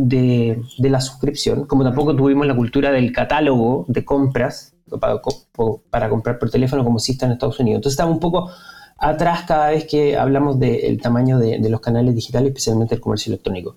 [0.79, 6.85] la suscripción, como tampoco tuvimos la cultura del catálogo de compras para, comprar por teléfono
[6.85, 7.79] como existe en Estados Unidos.
[7.79, 8.51] Entonces estamos un poco
[8.99, 13.31] atrás cada vez que hablamos del tamaño de, de los canales digitales, especialmente el comercio
[13.31, 13.77] electrónico.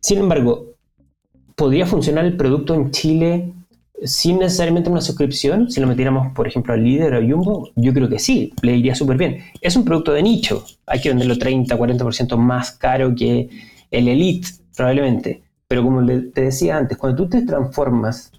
[0.00, 0.74] Sin embargo,
[1.54, 3.54] ¿podría funcionar el producto en Chile
[4.04, 8.08] sin necesariamente una suscripción, si lo metiéramos, por ejemplo, al líder o Jumbo, yo creo
[8.08, 9.42] que sí, le iría súper bien.
[9.60, 13.48] Es un producto de nicho, hay que venderlo 30, 40% más caro que
[13.90, 15.42] el Elite, probablemente.
[15.68, 18.30] Pero como te decía antes, cuando tú te transformas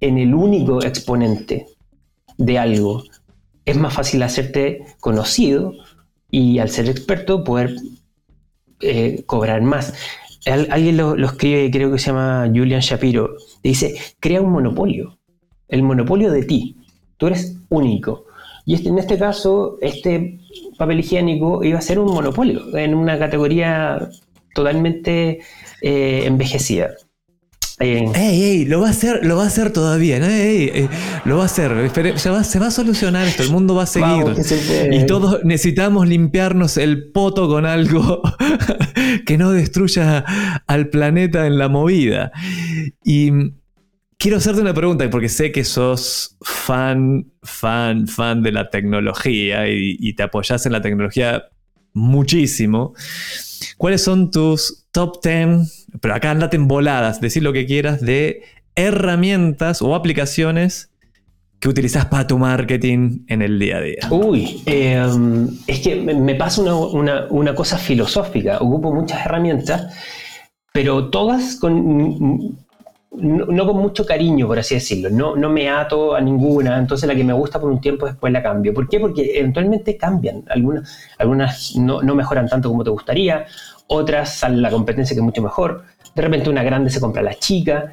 [0.00, 1.66] en el único exponente
[2.36, 3.02] de algo,
[3.64, 5.72] es más fácil hacerte conocido
[6.30, 7.76] y al ser experto poder
[8.80, 9.94] eh, cobrar más
[10.46, 15.18] alguien lo, escribe, creo que se llama Julian Shapiro, dice, crea un monopolio,
[15.68, 16.76] el monopolio de ti,
[17.16, 18.26] tú eres único.
[18.64, 20.38] Y este, en este caso, este
[20.78, 24.08] papel higiénico iba a ser un monopolio en una categoría
[24.54, 25.40] totalmente
[25.80, 26.90] eh, envejecida.
[27.78, 30.26] Ey, ey, lo va a hacer, lo va a hacer todavía, ¿no?
[31.24, 31.90] Lo va a hacer.
[32.18, 34.24] se, va, a solucionar esto, el mundo va a seguir.
[34.92, 38.22] y todos necesitamos limpiarnos el poto con algo
[39.26, 40.24] que no destruya
[40.66, 42.30] al planeta en la movida.
[43.04, 43.30] Y
[44.18, 49.96] quiero hacerte una pregunta, porque sé que sos fan, fan, fan de la tecnología y,
[49.98, 51.44] y te apoyas en la tecnología
[51.94, 52.94] muchísimo.
[53.76, 58.42] ¿Cuáles son tus top 10, pero acá andate en voladas, decir lo que quieras, de
[58.74, 60.90] herramientas o aplicaciones
[61.62, 63.98] que utilizas para tu marketing en el día a día?
[64.10, 68.58] Uy, em, es que me pasa una, cosa filosófica.
[68.58, 69.94] Ocupo muchas herramientas,
[70.72, 72.56] pero todas con
[73.14, 75.10] no, con mucho cariño, por así decirlo.
[75.10, 78.32] No, no me ato a ninguna, entonces la que me gusta por un tiempo después
[78.32, 78.72] la cambio.
[78.72, 78.98] ¿Por qué?
[78.98, 80.44] Porque eventualmente cambian.
[80.48, 83.46] Algunas, algunas no, mejoran tanto como te gustaría,
[83.86, 85.84] otras sale la competencia que es mucho mejor.
[86.14, 87.92] De repente una grande se compra la chica.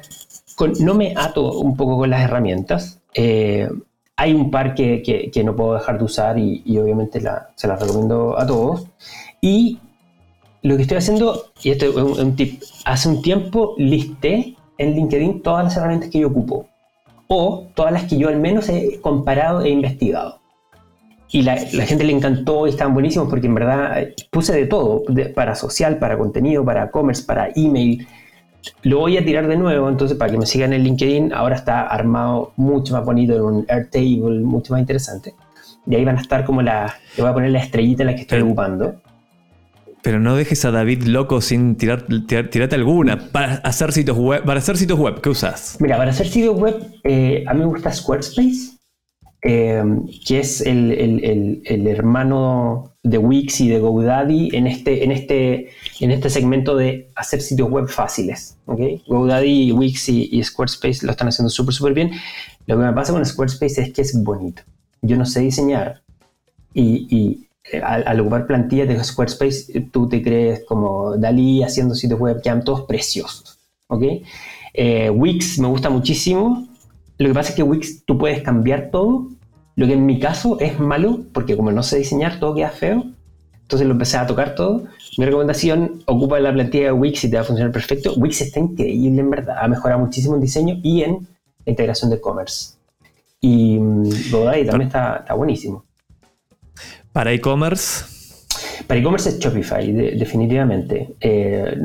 [0.80, 3.00] no me ato un poco con las herramientas.
[3.14, 3.68] Eh,
[4.16, 8.46] hay un par que, no puedo dejar de usar y, obviamente se las recomiendo a
[8.46, 8.86] todos.
[9.40, 9.78] Y
[10.62, 14.94] lo que estoy haciendo, y esto es un, un tip, hace un tiempo listé en
[14.94, 16.66] LinkedIn todas las herramientas que yo ocupo
[17.28, 20.39] o todas las que yo al menos he comparado e investigado.
[21.32, 25.04] Y la, la gente le encantó y estaban buenísimos porque en verdad puse de todo,
[25.08, 28.06] de- para social, para contenido, para commerce, para email.
[28.82, 31.82] Lo voy a tirar de nuevo, entonces para que me sigan en LinkedIn, ahora está
[31.82, 35.34] armado mucho más bonito en un Airtable, mucho más interesante.
[35.86, 38.14] Y ahí van a estar como la, le voy a poner la estrellita en la
[38.16, 38.94] que estoy Pero- ocupando.
[40.02, 43.18] Pero no dejes a David loco sin tirar, tirar- tirarte alguna.
[43.32, 45.76] Para hacer sitios web, para hacer sitios web, ¿qué usas?
[45.78, 48.78] Mira, para hacer sitios web, eh, a mí me gusta Squarespace,
[49.42, 49.82] eh,
[50.26, 55.10] que es el, el- el- el hermano de Wix y de GoDaddy en este, en
[55.12, 58.58] este, en este segmento de hacer sitios web fáciles.
[58.66, 58.80] ¿ok?
[59.06, 62.10] GoDaddy, Wix y, y Squarespace lo están haciendo súper, súper bien.
[62.66, 64.62] Lo que me pasa con Squarespace es que es bonito.
[65.02, 66.02] Yo no sé diseñar
[66.74, 71.62] y, y, eh, al, al ocupar plantillas de Squarespace, eh, tú te crees como Dalí
[71.62, 73.58] haciendo sitios web, quedan todos preciosos.
[73.88, 74.02] ¿ok?
[74.74, 76.68] Eh, Wix me gusta muchísimo.
[77.20, 79.28] Lo que pasa es que Wix tú puedes cambiar todo.
[79.76, 83.04] Lo que en mi caso es malo, porque como no sé diseñar, todo queda feo.
[83.62, 84.84] Entonces lo empecé a tocar todo.
[85.16, 88.14] Mi recomendación, ocupa la plantilla de Wix y te va a funcionar perfecto.
[88.16, 89.56] Wix está increíble en verdad.
[89.60, 91.28] Ha mejorado muchísimo en diseño y en
[91.64, 92.74] la integración de commerce.
[93.40, 95.84] Y mm, GoDaddy también está, está buenísimo.
[97.12, 98.04] Para e-commerce,
[98.86, 101.14] Para e-commerce es Shopify, de- definitivamente.
[101.20, 101.76] Eh,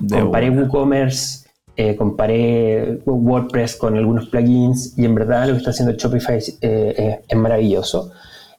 [0.00, 0.50] De comparé.
[0.50, 1.47] WooCommerce,
[1.80, 6.58] eh, comparé WordPress con algunos plugins y en verdad lo que está haciendo Shopify es,
[6.60, 8.10] eh, maravilloso.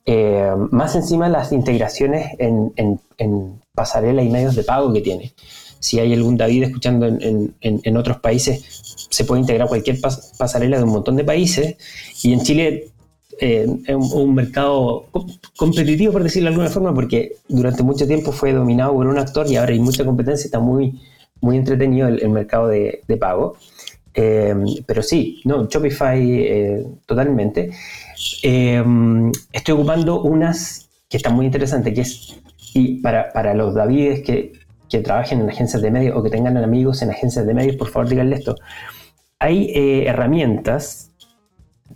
[0.05, 5.33] Eh, más encima las integraciones en, en- en pasarela y medios de pago que tiene.
[5.79, 8.63] Si hay algún David escuchando en, en- otros países,
[9.09, 11.75] se puede integrar cualquier pas- pasarela de un montón de países
[12.23, 12.87] y en Chile
[13.41, 15.27] eh, un, un mercado com-
[15.57, 19.45] competitivo, por decirlo de alguna forma, porque durante mucho tiempo fue dominado por un actor
[19.47, 20.99] y ahora hay mucha competencia, está muy,
[21.41, 23.57] muy entretenido el, el mercado de, de pago.
[24.13, 27.71] Eh, pero sí, no, Shopify eh, totalmente.
[28.43, 28.83] Eh,
[29.51, 32.41] estoy ocupando unas que están muy interesantes, que es,
[32.73, 34.53] y para, para los Davides que,
[34.89, 37.87] que trabajen en agencias de medios o que tengan amigos en agencias de medios, por
[37.87, 38.55] favor díganle esto.
[39.39, 41.11] Hay eh, herramientas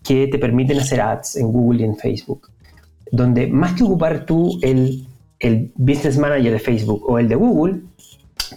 [0.03, 2.49] que te permiten hacer ads en Google y en Facebook,
[3.11, 5.07] donde más que ocupar tú el,
[5.39, 7.81] el Business Manager de Facebook o el de Google,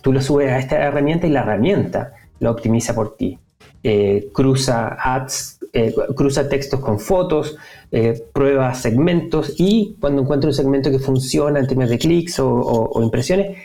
[0.02, 3.38] tú lo subes a esta herramienta y la herramienta lo optimiza por ti.
[3.82, 7.56] Eh, cruza ads, eh, cruza textos con fotos,
[7.92, 13.00] eh, prueba segmentos y cuando encuentra un segmento que funciona en términos de clics o,
[13.02, 13.56] impresiones,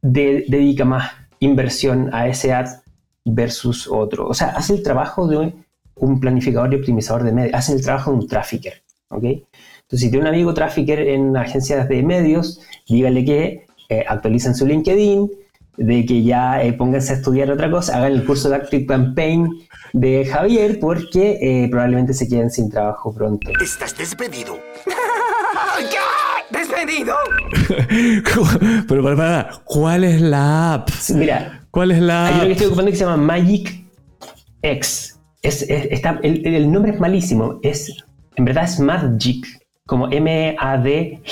[0.00, 1.10] de- dedica más
[1.40, 2.66] inversión a ese ad
[3.24, 4.26] versus otro.
[4.28, 5.52] O sea, hace el trabajo de
[5.96, 8.74] un planificador y optimizador de medios, hace el trabajo de un trafficker.
[9.10, 9.24] ¿ok?
[9.24, 14.66] Entonces, si tiene un amigo trafficker en agencias de medios, dígale que eh, actualicen su
[14.66, 15.30] LinkedIn,
[15.78, 19.48] de que ya eh, pónganse a estudiar otra cosa, hagan el curso de Active Campaign
[19.92, 23.50] de Javier, porque eh, probablemente se queden sin trabajo pronto.
[23.62, 24.58] Estás despedido.
[25.78, 25.96] ¿Qué?
[26.58, 27.14] ¿Despedido?
[28.88, 30.88] pero para, para, ¿cuál es la app?
[31.14, 32.46] Mira, ¿Cuál es la hay uno app?
[32.46, 33.84] que estoy ocupando que se llama Magic
[34.62, 35.18] X.
[35.42, 37.60] Es, es- está, el, el nombre es malísimo.
[37.62, 37.92] Es,
[38.36, 39.46] en verdad es Magic,
[39.86, 40.08] como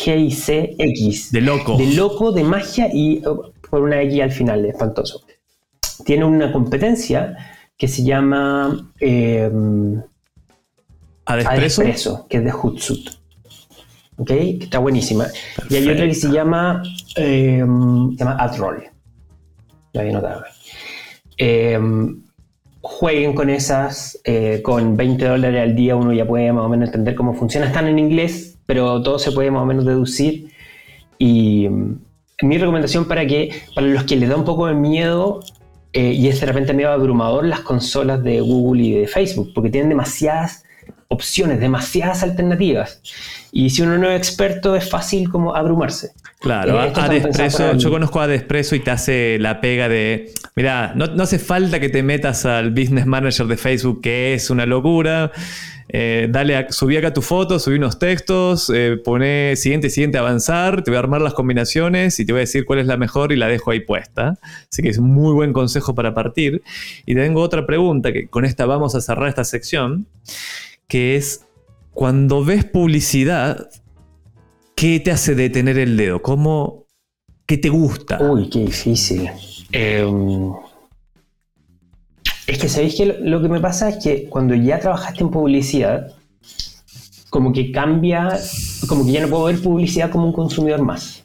[0.06, 1.32] M-A-D-G-I-C-X.
[1.32, 1.76] De loco.
[1.76, 3.22] De loco, de magia y
[3.70, 5.22] por una X al final, espantoso.
[6.05, 7.37] Tiene una competencia
[7.76, 9.50] que se llama eh,
[11.26, 11.83] ¿Adespresso?
[11.83, 13.11] Adespresso, que es de Hootsuite.
[14.18, 14.29] ¿Ok?
[14.29, 15.26] Que está buenísima.
[15.68, 16.83] Y hay otra que se llama,
[17.16, 18.85] eh, se llama AdRoll.
[19.92, 20.44] La había notado.
[21.37, 21.79] Eh,
[22.81, 24.18] jueguen con esas.
[24.24, 27.66] eh, con 20 dólares al día uno ya puede más o menos entender cómo funciona.
[27.66, 30.50] Están en inglés, pero todo se puede más o menos deducir.
[31.18, 31.68] Y
[32.42, 35.40] mi recomendación para que, para los que les da un poco de miedo
[35.92, 39.70] eh, y es de repente medio abrumador las consolas de Google y de Facebook, porque
[39.70, 40.64] tienen demasiadas
[41.16, 43.00] opciones, demasiadas alternativas.
[43.52, 46.11] Y si uno no es experto, es fácil como abrumarse.
[46.40, 51.22] Claro, Eh, yo conozco a Adespresso y te hace la pega de, mira, no, no
[51.22, 55.33] hace falta que te metas al Business Manager de Facebook, que es una locura.
[55.88, 60.82] Eh, dale, a- subí acá tu foto, subí unos textos, eh, pone siguiente, siguiente, avanzar,
[60.82, 63.32] te voy a armar las combinaciones y te voy a decir cuál es la mejor
[63.32, 64.36] y la dejo ahí puesta.
[64.70, 66.61] Así que es un muy buen consejo para partir.
[67.07, 70.07] Y tengo otra pregunta, que con esta vamos a cerrar esta sección,
[70.89, 71.47] que es,
[71.93, 73.68] cuando ves publicidad,
[74.74, 76.22] ¿qué te hace detener el dedo?
[76.22, 76.87] ¿Cómo,
[77.47, 78.18] ¿Qué te gusta?
[78.20, 79.30] Uy, qué difícil.
[79.72, 80.05] Eh,
[82.47, 86.12] es que sabéis que lo, que me pasa es que cuando ya trabajaste en publicidad,
[87.30, 88.37] como que cambia,
[88.89, 91.24] como que ya no puedo ver publicidad como un consumidor más.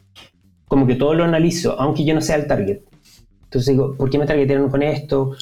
[0.68, 2.80] Como como que todo lo analizo, aunque yo no sea el target.
[3.44, 5.36] Entonces digo, ¿por qué me targetearon con esto?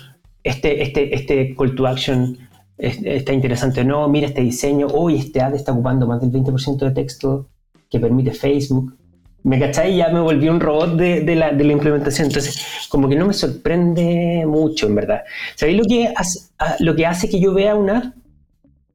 [0.43, 2.48] Este, este, este call to action
[2.79, 6.77] está interesante o no, mira este diseño, hoy este ad está ocupando más del 20%
[6.77, 7.47] de texto
[7.89, 8.95] que permite Facebook.
[9.43, 9.95] ¿Me cachai?
[9.95, 12.27] Ya me volví un robot de, la, de, la, implementación.
[12.27, 15.23] Entonces, como que no me sorprende mucho, en verdad.
[15.55, 16.39] ¿Sabéis lo que hace,
[16.79, 18.15] lo que hace que yo vea una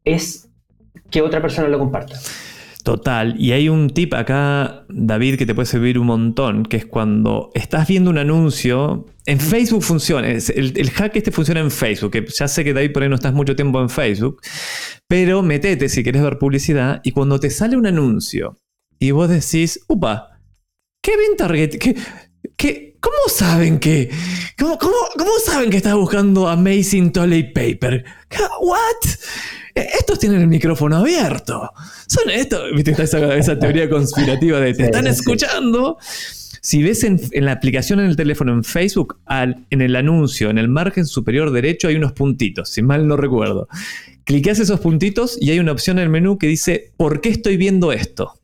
[0.04, 0.48] Es
[1.10, 2.18] que otra persona lo comparta.
[2.84, 6.84] Total, y hay un tip acá, David, que te puede servir un montón, que es
[6.84, 12.26] cuando estás viendo un anuncio, en Facebook funciona, el, hack este funciona en Facebook, que
[12.26, 14.42] ya sé que David por ahí no estás mucho tiempo en Facebook,
[15.08, 18.58] pero metete si quieres ver publicidad y cuando te sale un anuncio
[18.98, 20.38] y vos decís, upa,
[21.02, 21.78] qué bien target,
[22.58, 24.10] qué, ¿cómo saben que,
[24.58, 28.04] cómo, cómo, cómo saben que estás buscando Amazing Toilet Paper?
[28.60, 29.08] ¿What?
[29.74, 31.70] Estos tienen el micrófono abierto.
[32.06, 32.92] Son estos, ¿viste?
[33.02, 35.98] Esa, esa teoría conspirativa de te están escuchando.
[36.64, 40.68] Si ves en, la aplicación en el teléfono en Facebook, en el anuncio, en el
[40.68, 43.68] margen superior derecho hay unos puntitos, si mal no recuerdo.
[44.24, 47.58] Cliqueas esos puntitos y hay una opción en el menú que dice ¿Por qué estoy
[47.58, 48.40] viendo esto?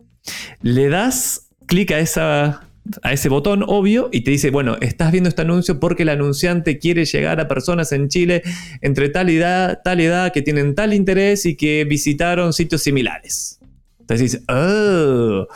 [0.61, 2.69] Le das clic a esa
[3.03, 6.79] a ese botón obvio y te dice, bueno, estás viendo este anuncio porque el anunciante
[6.79, 8.43] quiere llegar a personas en Chile
[8.81, 13.61] entre tal edad, tal edad, que tienen tal interés y que visitaron sitios similares.
[14.01, 15.47] Entonces dices, oh,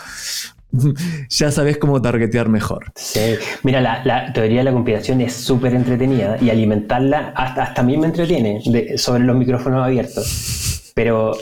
[1.28, 2.92] ya sabes cómo targetear mejor.
[2.94, 7.84] Sí, mira, la, teoría de la conspiración es súper entretenida y alimentarla hasta, hasta a
[7.84, 8.60] mí me entretiene
[8.96, 10.92] sobre los micrófonos abiertos.
[10.94, 11.36] Pero,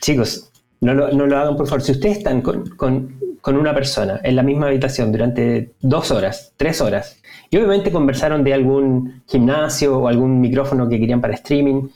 [0.00, 0.50] chicos,
[0.80, 1.82] no lo, hagan por favor.
[1.82, 7.20] Si ustedes están con una persona en la misma habitación durante dos horas, tres horas,
[7.50, 11.88] y obviamente conversaron de algún gimnasio o algún micrófono que querían para streaming,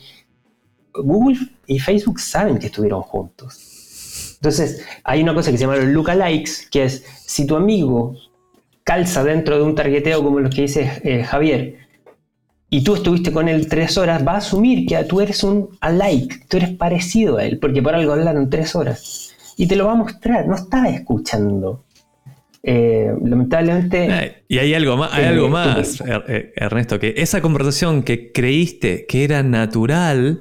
[0.92, 4.36] Google y Facebook saben que estuvieron juntos.
[4.36, 8.14] Entonces, hay una cosa que se llama los lookalikes, que es si tu amigo
[8.84, 11.78] calza dentro de un targeteo como los que dice eh, Javier,
[12.68, 16.44] y tú estuviste con él tres horas, va a asumir que tú eres un alike,
[16.46, 19.27] tú eres parecido a él, porque por algo hablaron tres horas
[19.58, 21.84] y te lo va a mostrar, no está escuchando.
[22.62, 24.42] Eh, lamentablemente.
[24.46, 29.24] Y hay algo más, hay algo más eh, Ernesto, que esa conversación que creíste que
[29.24, 30.40] era natural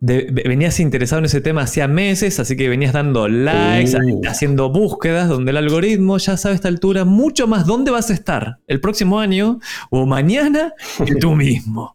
[0.00, 3.92] venías interesado en ese tema hacía meses, así que venías dando likes,
[4.26, 8.14] haciendo búsquedas, donde el algoritmo ya sabe a esta altura mucho más dónde vas a
[8.14, 10.72] estar el próximo año o mañana
[11.04, 11.92] que tú mismo.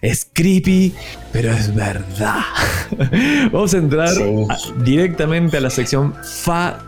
[0.00, 0.94] Es creepy,
[1.30, 2.40] pero es verdad.
[3.52, 4.14] Vamos a entrar
[4.82, 6.78] directamente a la sección fa.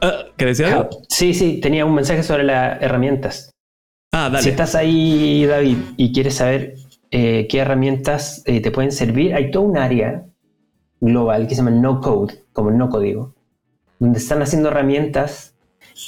[0.00, 0.88] Ah, ¿Qué decía?
[1.08, 3.50] Sí, sí, tenía un mensaje sobre las herramientas.
[4.12, 4.42] Ah, dale.
[4.42, 6.74] Si estás ahí, David, y quieres saber
[7.10, 9.34] eh, qué herramientas eh, te pueden servir.
[9.34, 10.26] Hay todo un área
[11.00, 13.34] global que se llama no code, como no código,
[13.98, 15.54] donde están haciendo herramientas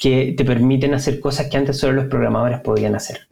[0.01, 3.29] que te permiten hacer cosas que antes solo los programadores podían hacer.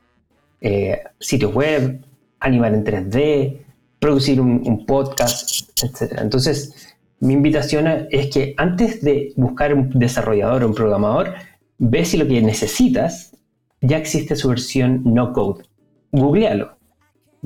[0.60, 2.04] Eh, sitios web,
[2.40, 3.58] animar en 3D,
[3.98, 6.18] producir un, podcast, etc.
[6.20, 11.34] Entonces, mi invitación es que antes de buscar un desarrollador o un programador,
[11.78, 13.36] ve si lo que necesitas
[13.80, 15.64] ya existe su versión no code.
[16.12, 16.75] Googlealo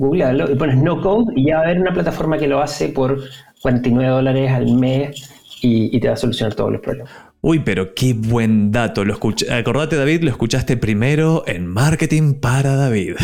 [0.01, 2.89] googlealo y pones no code y ya va a haber una plataforma que lo hace
[2.89, 3.21] por
[3.61, 5.29] 49 dólares al mes
[5.61, 7.11] y, te va a solucionar todos los problemas.
[7.41, 9.05] Uy, pero qué buen dato.
[9.05, 13.15] Lo Acordate, David, lo escuchaste primero en Marketing para David.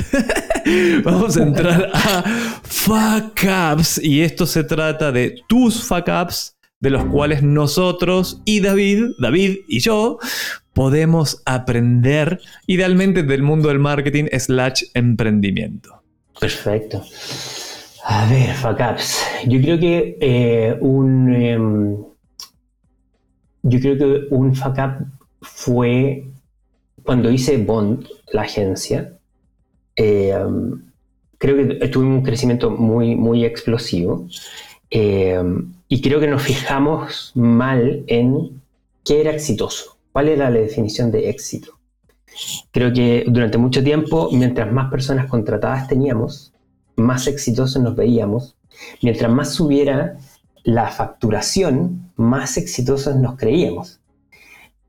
[1.03, 2.23] Vamos a entrar a
[2.63, 3.99] fuck ups.
[4.03, 9.57] Y esto se trata de tus fuck ups, de los cuales nosotros y David, David
[9.67, 10.19] y yo,
[10.73, 15.96] podemos aprender idealmente del mundo del marketing slash emprendimiento.
[16.39, 17.03] Perfecto.
[18.03, 19.21] A ver, fuck-ups.
[19.47, 21.33] Yo creo que eh, un.
[21.33, 21.97] Em,
[23.63, 25.05] yo creo que un fuck-up
[25.41, 26.25] fue
[27.03, 29.17] cuando hice Bond, la agencia.
[29.95, 30.81] Em,
[31.37, 34.27] creo que tuvimos un crecimiento muy, muy explosivo.
[34.89, 38.61] Em, y creo que nos fijamos mal en
[39.03, 39.97] qué era exitoso.
[40.11, 41.76] ¿Cuál era la definición de éxito?
[42.71, 46.53] Creo que durante mucho tiempo, mientras más personas contratadas teníamos,
[46.95, 48.55] más exitosos nos veíamos.
[49.01, 50.17] Mientras más subiera
[50.63, 53.99] la facturación, más exitosos nos creíamos.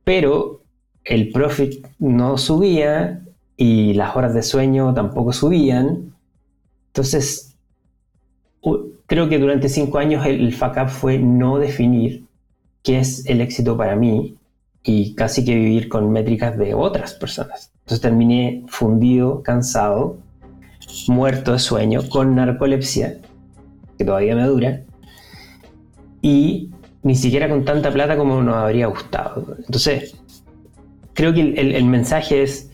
[0.05, 0.63] Pero
[1.05, 3.23] el profit no subía
[3.57, 6.15] y las horas de sueño tampoco subían.
[6.89, 7.57] Entonces,
[9.07, 12.27] creo que durante cinco años el, el fuck up fue no definir
[12.83, 14.38] qué es el éxito para mí
[14.89, 17.71] y casi que vivir con métricas de otras personas.
[17.81, 20.17] Entonces terminé fundido, cansado,
[21.09, 23.19] muerto de sueño, con narcolepsia,
[23.99, 24.81] que todavía me dura,
[26.23, 26.71] y
[27.03, 29.57] ni siquiera con tanta plata como nos habría gustado.
[29.59, 30.17] Entonces,
[31.13, 32.71] creo que el, mensaje es,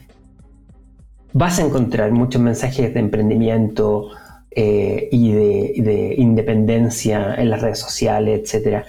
[1.33, 4.11] vas a encontrar muchos mensajes de emprendimiento
[4.53, 8.85] eh, y de, independencia en las redes sociales, etc.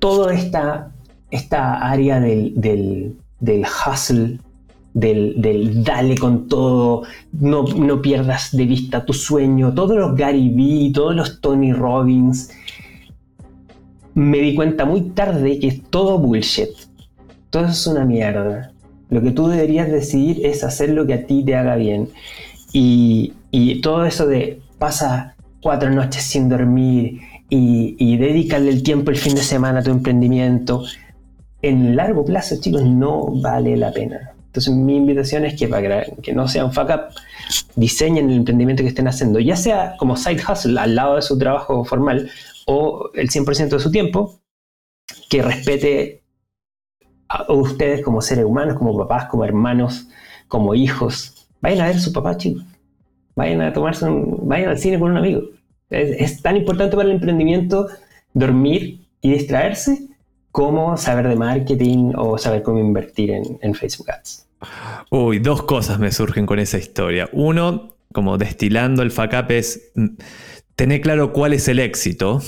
[0.00, 0.93] Toda esta,
[1.34, 2.54] esta área del,
[3.40, 4.38] del, hustle,
[4.92, 10.92] del, dale con todo, no, no, pierdas de vista tu sueño, todos los Gary Vee,
[10.92, 12.50] todos los Tony Robbins,
[14.14, 16.70] me di cuenta muy tarde que es todo bullshit.
[17.50, 18.72] Todo es una mierda.
[19.10, 22.08] Lo que tú deberías decidir es hacer lo que a ti te haga bien.
[22.72, 23.32] Y,
[23.82, 29.34] todo eso de pasa cuatro noches sin dormir y, y dedícale el tiempo el fin
[29.34, 30.84] de semana a tu emprendimiento,
[31.68, 34.32] en largo plazo, chicos, no vale la pena.
[34.46, 37.00] Entonces mi invitación es que para que no sean fuck up,
[37.74, 41.36] diseñen el emprendimiento que estén haciendo, ya sea como side hustle al lado de su
[41.38, 42.30] trabajo formal
[42.66, 44.40] o el 100% de su tiempo,
[45.28, 46.22] que respete
[47.28, 50.08] a ustedes como seres humanos, como papás, como hermanos,
[50.48, 51.48] como hijos.
[51.60, 52.64] Vayan a ver a su papá, chicos.
[53.34, 55.42] Vayan a tomarse un, vayan al cine con un amigo.
[55.90, 57.88] Es, tan importante para el emprendimiento
[58.32, 60.08] dormir y distraerse
[60.54, 64.46] como saber de marketing o saber cómo invertir en, Facebook Ads.
[65.10, 67.28] Uy, dos cosas me surgen con esa historia.
[67.32, 70.06] Uno, como destilando el FACAP es mm,
[70.76, 72.40] tener claro cuál es el éxito.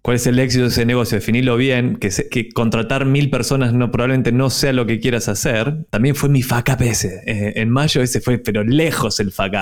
[0.00, 1.18] ¿Cuál es el éxito de ese negocio?
[1.18, 5.84] Definirlo bien, que, contratar mil personas probablemente no sea lo que quieras hacer.
[5.90, 7.20] También fue mi fuck ese.
[7.26, 9.54] Eh, en mayo ese fue, pero lejos el fuck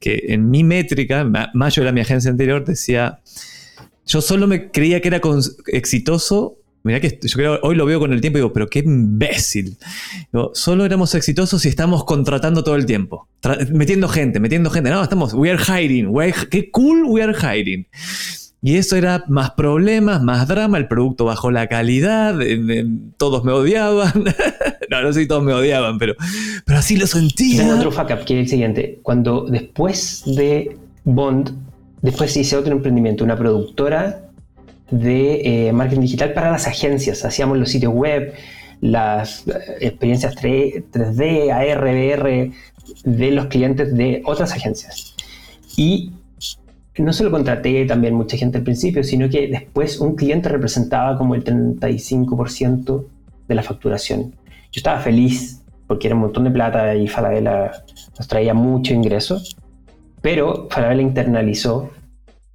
[0.00, 3.20] Que en mi métrica, mayo era mi agencia anterior, decía,
[4.06, 5.20] yo solo me creía que era
[5.66, 8.78] exitoso Mirá que yo creo, hoy lo veo con el tiempo y digo, pero qué
[8.78, 9.76] imbécil.
[10.52, 13.26] solo éramos exitosos si estamos contratando todo el tiempo.
[13.72, 14.90] metiendo gente, metiendo gente.
[14.90, 16.14] No, estamos, we are hiring.
[16.48, 17.88] qué cool we are hiring.
[18.62, 22.38] Y eso era más problemas, más drama, el producto bajó la calidad,
[23.16, 24.12] todos me odiaban.
[24.90, 26.14] no, no sé si todos me odiaban, pero,
[26.64, 27.62] pero así lo sentía.
[27.62, 29.00] Tengo otro fuck up que es el siguiente.
[29.02, 31.52] Cuando después de Bond,
[32.06, 34.30] después hice otro emprendimiento, una productora
[34.92, 37.24] de eh, marketing digital para las agencias.
[37.24, 38.32] Hacíamos los sitios web,
[38.80, 42.52] las eh, experiencias 3, d AR, VR
[43.04, 45.16] de los clientes de otras agencias.
[45.76, 46.12] Y
[46.96, 51.34] no solo contraté también mucha gente al principio, sino que después un cliente representaba como
[51.34, 53.04] el 35%
[53.48, 54.30] de la facturación.
[54.70, 57.72] Yo estaba feliz porque era un montón de plata y Falabella
[58.16, 59.42] nos traía mucho ingreso,
[60.22, 61.90] pero Falabella internalizó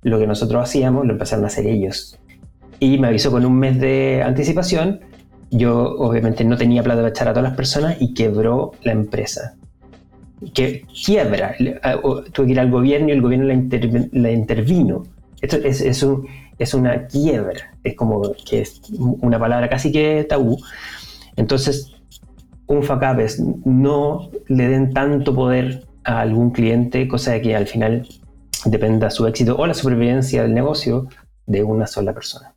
[0.01, 2.19] lo que nosotros hacíamos, lo empezaron a hacer ellos
[2.81, 5.01] y me avisó con un mes de anticipación.
[5.51, 9.55] Yo obviamente no tenía plata para echar a todas las personas y quebró la empresa.
[10.55, 11.55] Que quiebra.
[12.33, 13.45] Tuve que ir al gobierno y el gobierno
[14.13, 15.03] la, intervino.
[15.41, 16.27] Esto es, es, un,
[16.57, 17.77] es una quiebra.
[17.83, 20.57] Es como que es una palabra casi que tabú.
[21.35, 21.93] Entonces,
[22.65, 27.67] un FACAP es no le den tanto poder a algún cliente, cosa de que al
[27.67, 28.07] final
[28.65, 31.07] dependa su éxito o la supervivencia del negocio
[31.45, 32.53] de una sola persona.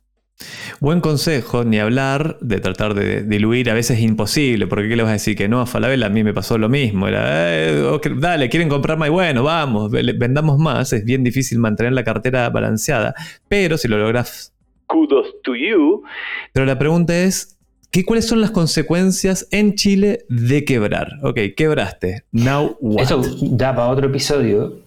[0.81, 5.03] Buen consejo, ni hablar de tratar de diluir, a veces es imposible, porque ¿qué le
[5.03, 6.07] vas a decir que no a Falabella?
[6.07, 10.59] A mí me pasó lo mismo, era, eh, dale, quieren comprar más, bueno, vamos, vendamos
[10.59, 13.15] más, es bien difícil mantener la cartera balanceada,
[13.47, 14.53] pero si lo logras,
[14.87, 16.03] kudos to you.
[16.51, 17.57] Pero la pregunta es,
[17.89, 21.13] ¿qué, ¿cuáles son las consecuencias en Chile de quebrar?
[21.23, 23.03] Ok, quebraste, now what?
[23.03, 24.81] Eso da para otro episodio,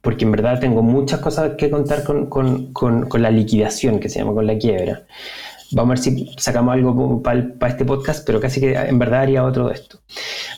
[0.00, 4.46] porque en verdad tengo muchas cosas que contar con, la liquidación, que se llama con
[4.46, 5.02] la quiebra.
[5.72, 9.44] Vamos a ver si sacamos algo para este podcast, pero casi que en verdad haría
[9.44, 10.00] otro de esto.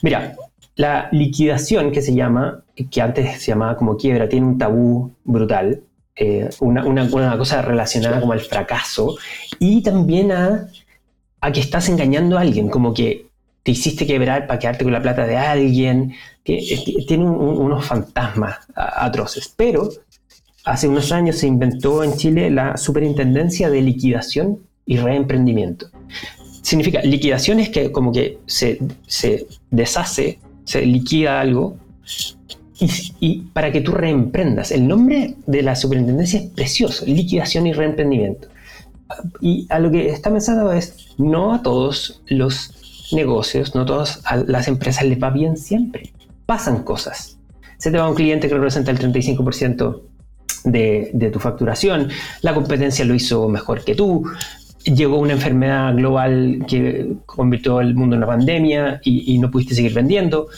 [0.00, 0.34] Mira,
[0.76, 5.82] la liquidación que se llama, que antes se llamaba como quiebra, tiene un tabú brutal,
[6.16, 9.16] eh, una, cosa relacionada como al fracaso
[9.58, 10.68] y también a,
[11.40, 13.31] a que estás engañando a alguien, como que
[13.62, 19.52] te hiciste quebrar para quedarte con la plata de alguien, tiene unos fantasmas atroces.
[19.56, 19.88] Pero
[20.64, 25.86] hace unos años se inventó en Chile la Superintendencia de Liquidación y Reemprendimiento.
[26.62, 28.78] Significa, liquidación es que como que se,
[29.70, 31.76] deshace, se liquida algo
[32.78, 32.90] y,
[33.20, 34.70] y, para que tú reemprendas.
[34.70, 38.48] El nombre de la superintendencia es precioso, liquidación y reemprendimiento.
[39.40, 42.81] Y a lo que está pensando es, no a todos los
[43.12, 46.12] negocios, no todas las empresas les va bien siempre.
[46.46, 47.38] Pasan cosas.
[47.78, 50.02] Se te va un cliente que representa el 35%
[50.64, 52.08] de, de tu facturación,
[52.42, 54.24] la competencia lo hizo mejor que tú,
[54.84, 59.94] llegó una enfermedad global que convirtió el mundo en una pandemia y, no pudiste seguir
[59.94, 60.48] vendiendo,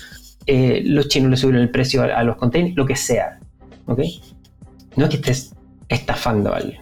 [0.46, 3.38] eh, los chinos le subieron el precio a, los containers, lo que sea.
[3.86, 5.54] No es que estés
[5.88, 6.80] estafando a alguien.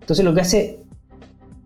[0.00, 0.80] Entonces lo que hace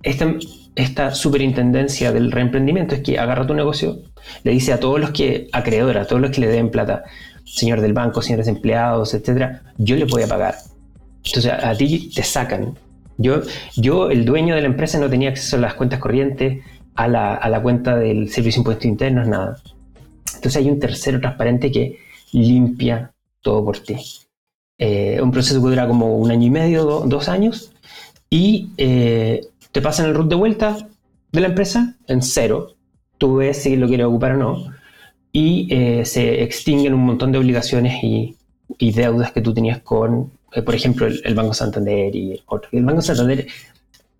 [0.02, 0.32] esta,
[0.78, 3.98] esta superintendencia del reemprendimiento es que agarra tu negocio,
[4.44, 7.02] le dice a todos los que, acreedores, a todos los que le den plata,
[7.44, 10.54] señor del banco, señores empleados, etcétera, yo le voy a pagar.
[11.24, 12.78] Entonces a, ti te sacan.
[13.16, 13.42] Yo,
[13.74, 16.62] yo, el dueño de la empresa, no tenía acceso a las cuentas corrientes,
[16.94, 19.60] a la, a la cuenta del Servicio de Impuestos Internos, nada.
[20.36, 21.98] Entonces hay un tercero transparente que
[22.32, 23.12] limpia
[23.42, 23.96] todo por ti.
[24.78, 27.72] Eh, un proceso que dura como un año y medio, dos años,
[28.30, 29.40] y eh,
[29.72, 30.88] te pasan el root de vuelta
[31.32, 32.74] de la empresa en cero.
[33.18, 34.72] Tú ves si lo quieres ocupar o no.
[35.32, 38.34] Y eh, se extinguen un montón de obligaciones y,
[38.78, 42.68] deudas que tú tenías con, eh, por ejemplo, el, Banco Santander y otro.
[42.72, 43.46] El Banco Santander,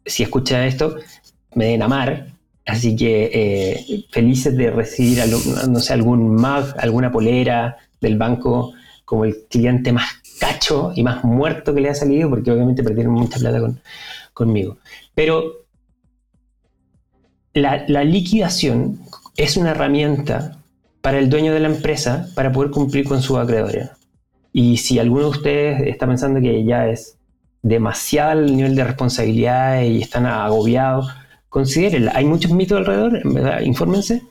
[0.04, 0.96] si escucha esto,
[1.54, 2.28] me den amar.
[2.66, 5.22] Así que eh, felices de recibir,
[5.68, 8.74] no sé, algún mag, alguna polera del banco
[9.06, 13.14] como el cliente más cacho y más muerto que le ha salido, porque obviamente perdieron
[13.14, 13.80] mucha plata con,
[14.34, 14.76] conmigo.
[15.18, 15.66] Pero
[17.52, 19.00] la, liquidación
[19.36, 20.62] es una herramienta
[21.00, 23.90] para el dueño de la empresa para poder cumplir con su acreedores.
[24.52, 27.18] Y si alguno de ustedes está pensando que ya es
[27.62, 31.08] demasiado el nivel de responsabilidad y están agobiados,
[31.48, 32.12] considérenla.
[32.14, 34.22] Hay muchos mitos alrededor, en verdad, infórmense.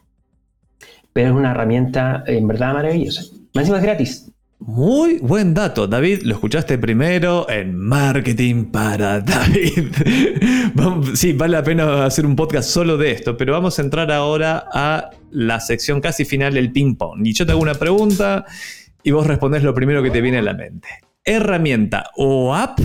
[1.12, 3.24] Pero es una herramienta en verdad maravillosa.
[3.54, 4.32] Más es gratis.
[4.60, 6.24] Muy buen dato, David.
[6.24, 9.94] Lo escuchaste primero en Marketing para David.
[11.14, 14.68] sí, vale la pena hacer un podcast solo de esto, pero vamos a entrar ahora
[14.74, 17.26] a la sección casi final del ping-pong.
[17.26, 18.46] Y yo te hago una pregunta
[19.04, 20.88] y vos respondés lo primero que te viene a la mente.
[21.24, 22.80] Herramienta o app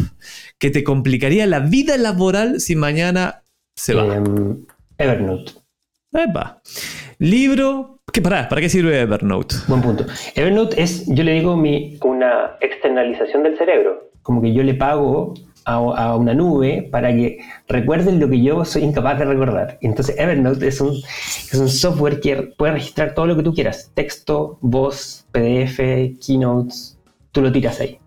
[0.59, 3.45] que te complicaría la vida laboral si mañana
[3.75, 4.15] se va.
[4.15, 4.67] Em,
[4.99, 5.53] Evernote.
[6.13, 6.61] Epa.
[7.19, 9.55] Libro, ¿Qué, para, ¿Para qué sirve Evernote?
[9.69, 10.05] Buen punto.
[10.35, 14.11] Evernote es, yo le digo, mi, una externalización del cerebro.
[14.23, 15.33] Como que yo le pago
[15.65, 17.39] a, una nube para que
[17.69, 19.79] recuerden lo que yo soy incapaz de recordar.
[19.81, 21.01] Entonces Evernote es un,
[21.69, 23.91] software que puede registrar todo lo que tú quieras.
[23.95, 25.79] Texto, voz, PDF,
[26.25, 26.99] keynotes.
[27.33, 27.99] Tú lo tiras ahí.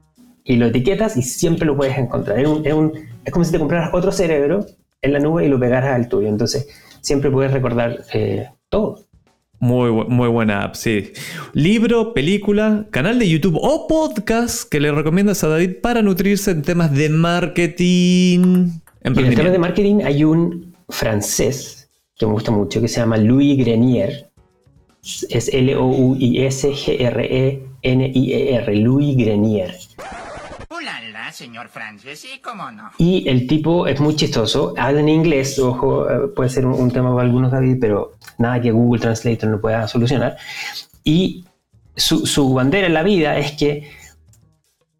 [0.43, 2.37] Y lo etiquetas y siempre lo puedes encontrar.
[2.39, 4.67] Es, es, como si te compraras otro cerebro
[5.01, 6.27] en la nube y lo pegaras al tuyo.
[6.27, 6.67] Entonces
[7.01, 9.04] siempre puedes recordar eh, todo.
[9.65, 11.11] Muy, muy buena app, sí.
[11.53, 16.61] Libro, película, canal de YouTube o podcast que le recomiendas a David para nutrirse en
[16.61, 18.67] temas de marketing.
[19.01, 23.57] En temas de marketing hay un francés que me gusta mucho que se llama Louis
[23.57, 24.29] Grenier.
[25.29, 25.95] Es L-O-U-I-S-G-R-E-N-I-E-R.
[28.75, 29.73] Louis Grenier
[31.35, 32.91] señor Francis, sí, cómo no.
[32.97, 37.13] Y el tipo es muy chistoso, habla en inglés, ojo, eh, puede ser un, tema
[37.13, 40.37] para algunos, David, pero nada que Google Translator no pueda solucionar.
[41.03, 41.45] Y
[41.95, 43.91] su, su bandera en la vida es que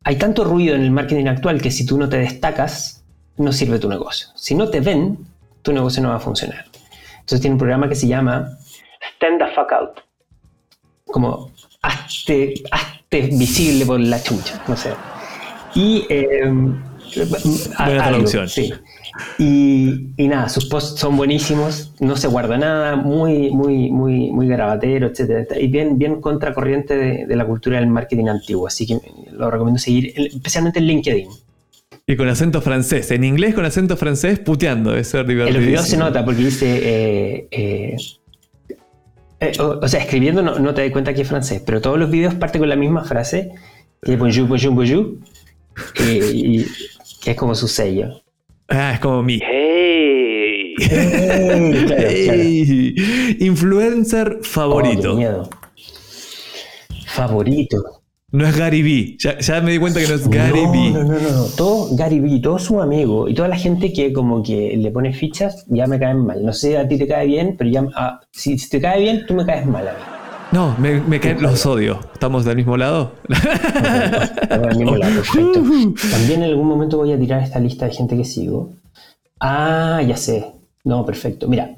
[0.03, 3.03] hay tanto ruido en el marketing actual que si tú no te destacas,
[3.37, 4.27] no sirve tu negocio.
[4.35, 5.17] Si no te ven,
[5.61, 6.65] tu negocio no va a funcionar.
[7.11, 8.57] Entonces tiene un programa que se llama
[9.15, 9.99] Stand the Fuck Out.
[11.05, 14.93] Como hazte, hazte visible por la chucha, no sé.
[15.75, 16.05] Y.
[16.09, 16.51] Eh,
[17.15, 18.49] Buena traducción.
[18.49, 18.73] Sí.
[19.37, 24.47] Y, y, nada, sus posts son buenísimos, no se guarda nada, muy, muy, muy, muy
[24.47, 25.51] grabatero, etc.
[25.59, 28.67] Y bien, bien contracorriente de, la cultura del marketing antiguo.
[28.67, 28.99] Así que
[29.31, 31.29] lo recomiendo seguir, especialmente en LinkedIn.
[32.07, 35.47] Y con acento francés, en inglés con acento francés puteando, eso es divertido.
[35.47, 36.79] En los videos se nota porque dice.
[36.83, 37.97] Eh, eh,
[39.39, 42.09] eh, o, sea, escribiendo no, no, te das cuenta que es francés, pero todos los
[42.11, 43.51] videos parten con la misma frase:
[44.03, 45.15] bonjour, bonjour, bonjour
[45.99, 46.65] y,
[47.21, 48.21] que es como su sello.
[48.67, 50.75] Ah, es como mi hey.
[53.39, 55.13] Influencer favorito.
[55.13, 55.49] Oh, miedo.
[57.07, 57.77] Favorito.
[58.31, 59.17] No es Gary Vee.
[59.19, 62.41] Ya, me di cuenta que no es Gary no, No, no, no, Todo Gary Vee,
[62.41, 65.99] todo su amigo y toda la gente que como que le pone fichas ya me
[65.99, 66.43] caen mal.
[66.43, 69.35] No sé, a ti te cae bien, pero ya ah, si, te cae bien, tú
[69.35, 70.14] me caes mal a mí.
[70.51, 71.99] No, me, me caen los odio.
[72.13, 73.13] ¿Estamos del mismo lado?
[73.29, 75.63] Estamos del mismo lado, perfecto.
[76.11, 78.69] También en algún momento voy a tirar esta lista de gente que sigo.
[79.39, 80.51] Ah, ya sé.
[80.83, 81.47] No, perfecto.
[81.47, 81.75] Mira,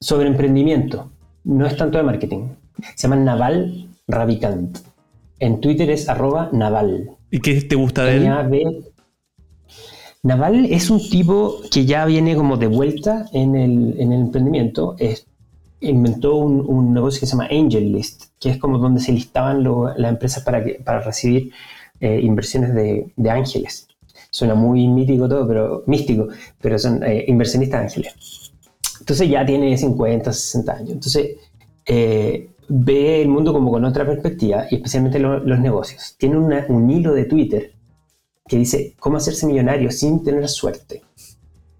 [0.00, 1.10] sobre emprendimiento.
[1.44, 2.48] No es tanto de marketing.
[2.94, 4.78] Se llama Naval Ravikant.
[5.38, 7.10] En Twitter es arroba Naval.
[7.30, 8.84] ¿Y qué te gusta de él?
[10.22, 14.94] Naval es un tipo que ya viene como de vuelta en el, en el emprendimiento.
[14.98, 15.26] Es
[15.84, 19.62] inventó un, negocio que se llama Angel List, que es como donde se listaban
[19.96, 21.52] las empresas para, recibir
[22.00, 23.88] eh, inversiones de, ángeles.
[24.30, 26.28] Suena muy mítico todo, pero místico,
[26.60, 28.52] pero son eh, inversionistas ángeles.
[29.00, 30.90] Entonces ya tiene 50, 60 años.
[30.90, 31.36] Entonces
[31.86, 36.16] eh, ve el mundo como con otra perspectiva y especialmente los negocios.
[36.18, 37.74] Tiene un hilo de Twitter
[38.46, 41.02] que dice cómo hacerse millonario sin tener suerte.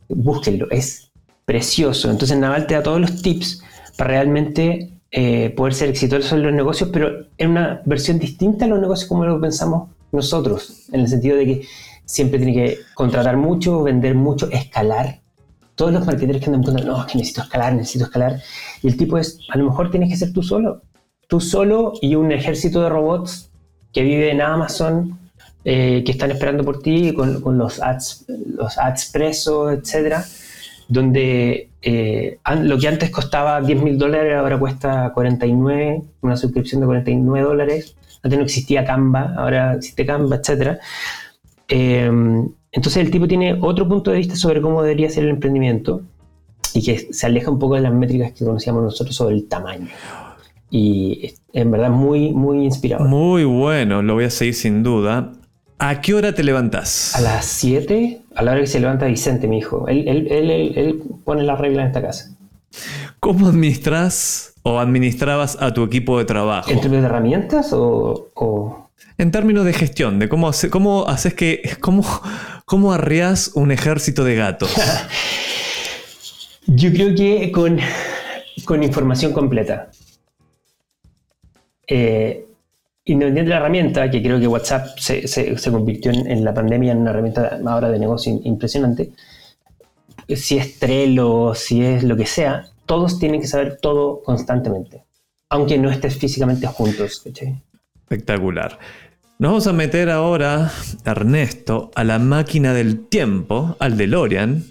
[0.08, 1.10] Búsquenlo, es
[1.44, 2.10] precioso.
[2.10, 3.62] Entonces Naval te da todos los tips
[3.96, 8.68] para realmente eh, poder ser exitoso en los negocios, pero en una versión distinta a
[8.68, 11.66] los negocios como lo pensamos nosotros, en el sentido de que
[12.04, 15.20] siempre tiene que contratar mucho, vender mucho, escalar.
[15.74, 18.40] Todos los marketeers que andan buscando, no, que necesito escalar, necesito escalar.
[18.82, 20.82] Y el tipo es, a lo mejor tienes que ser tú solo.
[21.26, 23.50] Tú solo y un ejército de robots
[23.92, 25.18] que vive en Amazon,
[25.64, 30.24] eh, que están esperando por ti con, con, los ads, los ads presos, etcétera,
[30.88, 36.86] donde eh, lo que antes costaba 10 mil dólares ahora cuesta 49, una suscripción de
[36.86, 37.94] 49 dólares.
[38.22, 40.78] Antes no existía Canva, ahora existe Canva, etcétera.
[41.68, 46.00] Em, entonces el tipo tiene otro punto de vista sobre cómo debería ser el emprendimiento
[46.72, 49.88] y que se aleja un poco de las métricas que conocíamos nosotros sobre el tamaño.
[50.70, 53.06] Y en verdad muy, muy inspirador.
[53.06, 55.32] Muy bueno, lo voy a seguir sin duda.
[55.78, 57.14] ¿A qué hora te levantas?
[57.14, 59.86] A las 7, a la hora que se levanta Vicente, mi hijo.
[59.88, 62.36] Él, él, él, él pone las reglas en esta casa.
[63.20, 66.70] ¿Cómo administras o administrabas a tu equipo de trabajo?
[66.70, 68.90] ¿En términos de herramientas o, o...
[69.16, 71.62] En términos de gestión, de cómo, hace, cómo haces que.
[71.80, 72.04] Cómo,
[72.64, 74.74] cómo arreas un ejército de gatos.
[76.66, 77.78] Yo creo que con,
[78.64, 79.90] con información completa.
[81.86, 82.46] Eh,
[83.04, 86.54] independiente de la herramienta, que creo que WhatsApp se, se, se convirtió en, en, la
[86.54, 89.12] pandemia en una herramienta ahora de negocio impresionante,
[90.28, 95.04] si es Trello, si es lo que sea, todos tienen que saber todo constantemente,
[95.48, 97.20] aunque no estés físicamente juntos.
[97.24, 97.62] ¿cachai?
[98.02, 98.78] Espectacular.
[99.38, 100.72] Nos vamos a meter ahora,
[101.04, 104.64] Ernesto, a la máquina del tiempo, al DeLorean.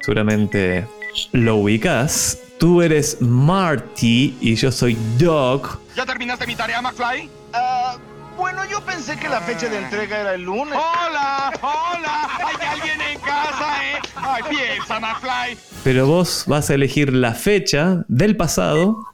[0.00, 0.86] Seguramente
[1.32, 2.38] lo ubicas.
[2.58, 5.80] Tú eres Marty y yo soy Doc.
[5.96, 7.43] ¿Ya terminaste mi tarea, McFly?
[7.54, 7.96] Uh,
[8.36, 10.74] bueno, yo pensé que la fecha de entrega era el lunes.
[10.74, 11.52] ¡Hola!
[11.62, 12.28] ¡Hola!
[12.38, 13.98] ¿Hay alguien en casa, eh?
[14.16, 15.56] ¡Ay, piensa, McFly!
[15.84, 19.06] Pero vos vas a elegir la fecha del pasado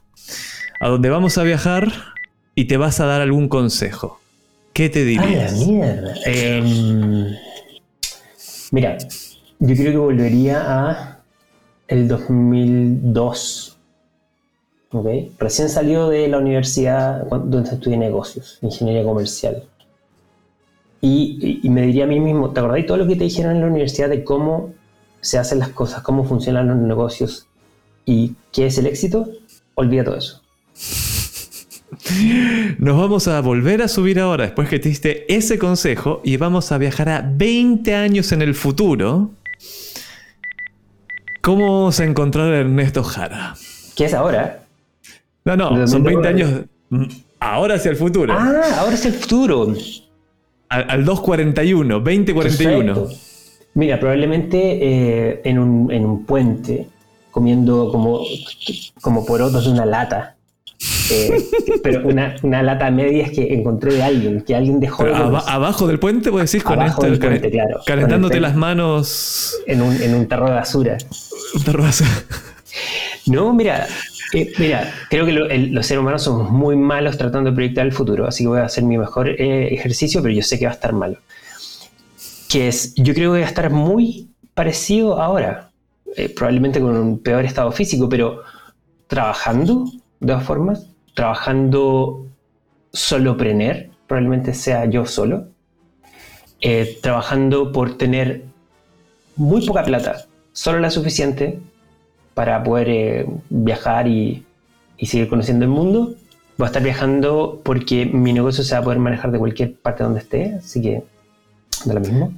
[0.79, 1.91] a donde vamos a viajar
[2.55, 4.19] y te vas a dar algún consejo.
[4.73, 5.53] ¿Qué te dirías?
[5.53, 6.13] ¡Ay, la mierda!
[6.25, 7.37] Eh,
[8.71, 8.97] mira,
[9.59, 11.19] yo creo que volvería a
[11.87, 13.77] el 2002.
[14.91, 15.07] ¿Ok?
[15.39, 19.63] Recién salió de la universidad donde estudié negocios, ingeniería comercial.
[21.01, 23.55] Y, y, me diría a mí mismo, ¿te acordás de todo lo que te dijeron
[23.55, 24.73] en la universidad de cómo
[25.19, 27.47] se hacen las cosas, cómo funcionan los negocios
[28.05, 29.27] y qué es el éxito?
[29.73, 30.41] Olvida todo eso.
[32.77, 36.71] Nos vamos a volver a subir ahora después que te diste ese consejo y vamos
[36.71, 39.31] a viajar a 20 años en el futuro.
[41.41, 43.55] ¿Cómo vamos a encontrar a Ernesto Jara?
[43.95, 44.60] ¿Qué es ahora?
[45.45, 46.49] No, no, son 20 años
[47.39, 48.33] ahora hacia el futuro.
[48.33, 49.73] Ah, ahora hacia el futuro.
[50.69, 52.93] Al, al 241, 2041.
[52.93, 53.31] Perfecto.
[53.73, 56.87] Mira, probablemente eh, en, un, en, un, puente,
[57.31, 58.21] comiendo como,
[59.01, 60.35] como porotos de una lata.
[61.09, 61.31] Eh,
[61.83, 65.05] pero una, una, lata media es que encontré de alguien, que alguien dejó.
[65.05, 69.57] De ab abajo del puente, vos decís, con esto, del puente, claro, calentándote las manos.
[69.67, 70.97] En un, en un tarro de basura.
[71.53, 72.09] Un tarro de basura.
[73.25, 73.87] No, mira,
[74.33, 77.85] eh, mira, creo que lo, el, los seres humanos somos muy malos tratando de proyectar
[77.85, 80.65] el futuro, así que voy a hacer mi mejor eh, ejercicio, pero yo sé que
[80.65, 81.17] va a estar malo.
[82.49, 85.71] Que es, yo creo que va a estar muy parecido ahora,
[86.15, 88.41] eh, probablemente con un peor estado físico, pero
[89.07, 89.85] trabajando
[90.21, 92.27] de todas formas, trabajando
[92.93, 95.47] soloprener, probablemente sea yo solo,
[96.61, 98.45] eh, trabajando por tener
[99.35, 101.59] muy poca plata, solo la suficiente
[102.41, 104.43] para poder eh, viajar y,
[104.97, 106.15] y, seguir conociendo el mundo.
[106.57, 110.03] Voy a estar viajando porque mi negocio se va a poder manejar de cualquier parte
[110.03, 111.03] donde esté, así que
[111.85, 112.33] da lo mismo.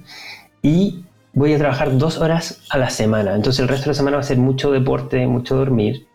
[0.62, 4.18] Y voy a trabajar dos horas a la semana, entonces el resto de la semana
[4.18, 6.06] va a ser mucho deporte, mucho dormir,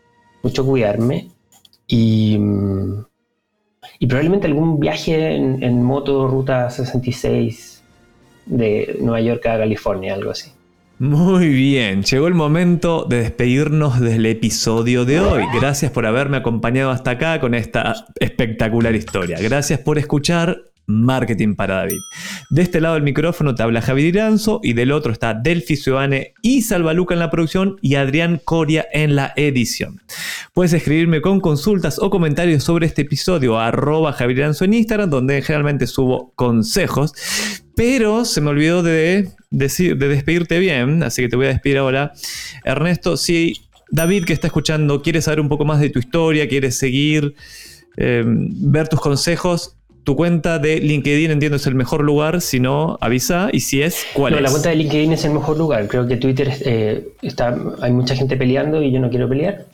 [0.42, 1.30] mucho cuidarme
[1.86, 2.38] y,
[4.00, 7.82] y probablemente algún viaje en, en, moto ruta 66
[8.44, 10.50] de Nueva York a California, algo así.
[10.98, 15.44] Muy bien, llegó el momento de despedirnos del episodio de hoy.
[15.54, 19.38] Gracias por haberme acompañado hasta acá con esta espectacular historia.
[19.40, 22.00] Gracias por escuchar Marketing para David.
[22.50, 26.32] De este lado del micrófono te habla Javi Diranzo y del otro está Delphi Suane
[26.42, 30.00] y Salvaluca en la producción y Adrián Coria en la edición.
[30.54, 35.10] Puedes escribirme con consultas o comentarios sobre este episodio a arroba Javi Diranzo en Instagram,
[35.10, 37.12] donde generalmente subo consejos.
[37.76, 41.78] Pero se me olvidó de, decir, de despedirte bien, así que te voy a despedir
[41.78, 42.12] ahora.
[42.64, 43.52] Ernesto, si
[43.90, 47.34] David que está escuchando quiere saber un poco más de tu historia, quiere seguir,
[47.96, 49.77] eh, ver tus consejos,
[50.08, 53.50] tu cuenta de LinkedIn entiendo es el mejor lugar, si no, avisa.
[53.52, 54.42] Y si es, ¿cuál No, es?
[54.42, 55.86] la cuenta de LinkedIn es el mejor lugar.
[55.86, 59.66] Creo que Twitter eh, está, hay mucha gente peleando y yo no quiero pelear.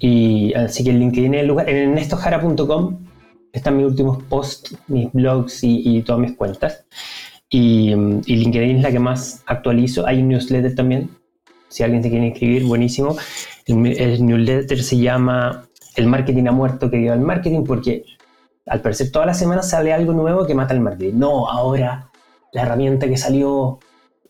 [0.00, 1.70] Y así que el LinkedIn es el lugar.
[1.70, 3.06] En ernestojara.com
[3.52, 6.84] están mis últimos posts, mis blogs y, y todas mis cuentas.
[7.48, 7.92] Y,
[8.26, 10.08] y LinkedIn es la que más actualizo.
[10.08, 11.08] Hay un newsletter también.
[11.68, 13.16] Si alguien se quiere inscribir, buenísimo.
[13.66, 18.02] El, el newsletter se llama El marketing ha muerto, que viva el marketing, porque
[18.68, 21.14] al parecer todas las semanas sale algo nuevo que mata el marketing.
[21.18, 22.10] No, ahora
[22.52, 23.78] la herramienta que salió,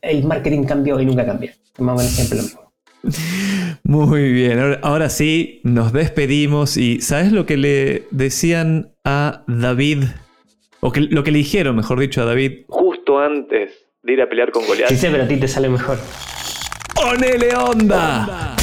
[0.01, 1.55] el marketing cambió y nunca cambia.
[1.79, 2.73] Más o menos siempre lo mismo.
[3.85, 6.77] Muy bien, ahora, ahora sí, nos despedimos.
[6.77, 10.05] ¿Y sabes lo que le decían a David?
[10.81, 13.73] O que, lo que le dijeron, mejor dicho, a David justo antes
[14.03, 14.91] de ir a pelear con Goliath.
[14.91, 15.99] Sí, sé, pero a ti te sale mejor.
[16.95, 18.58] ¡Ponele onda!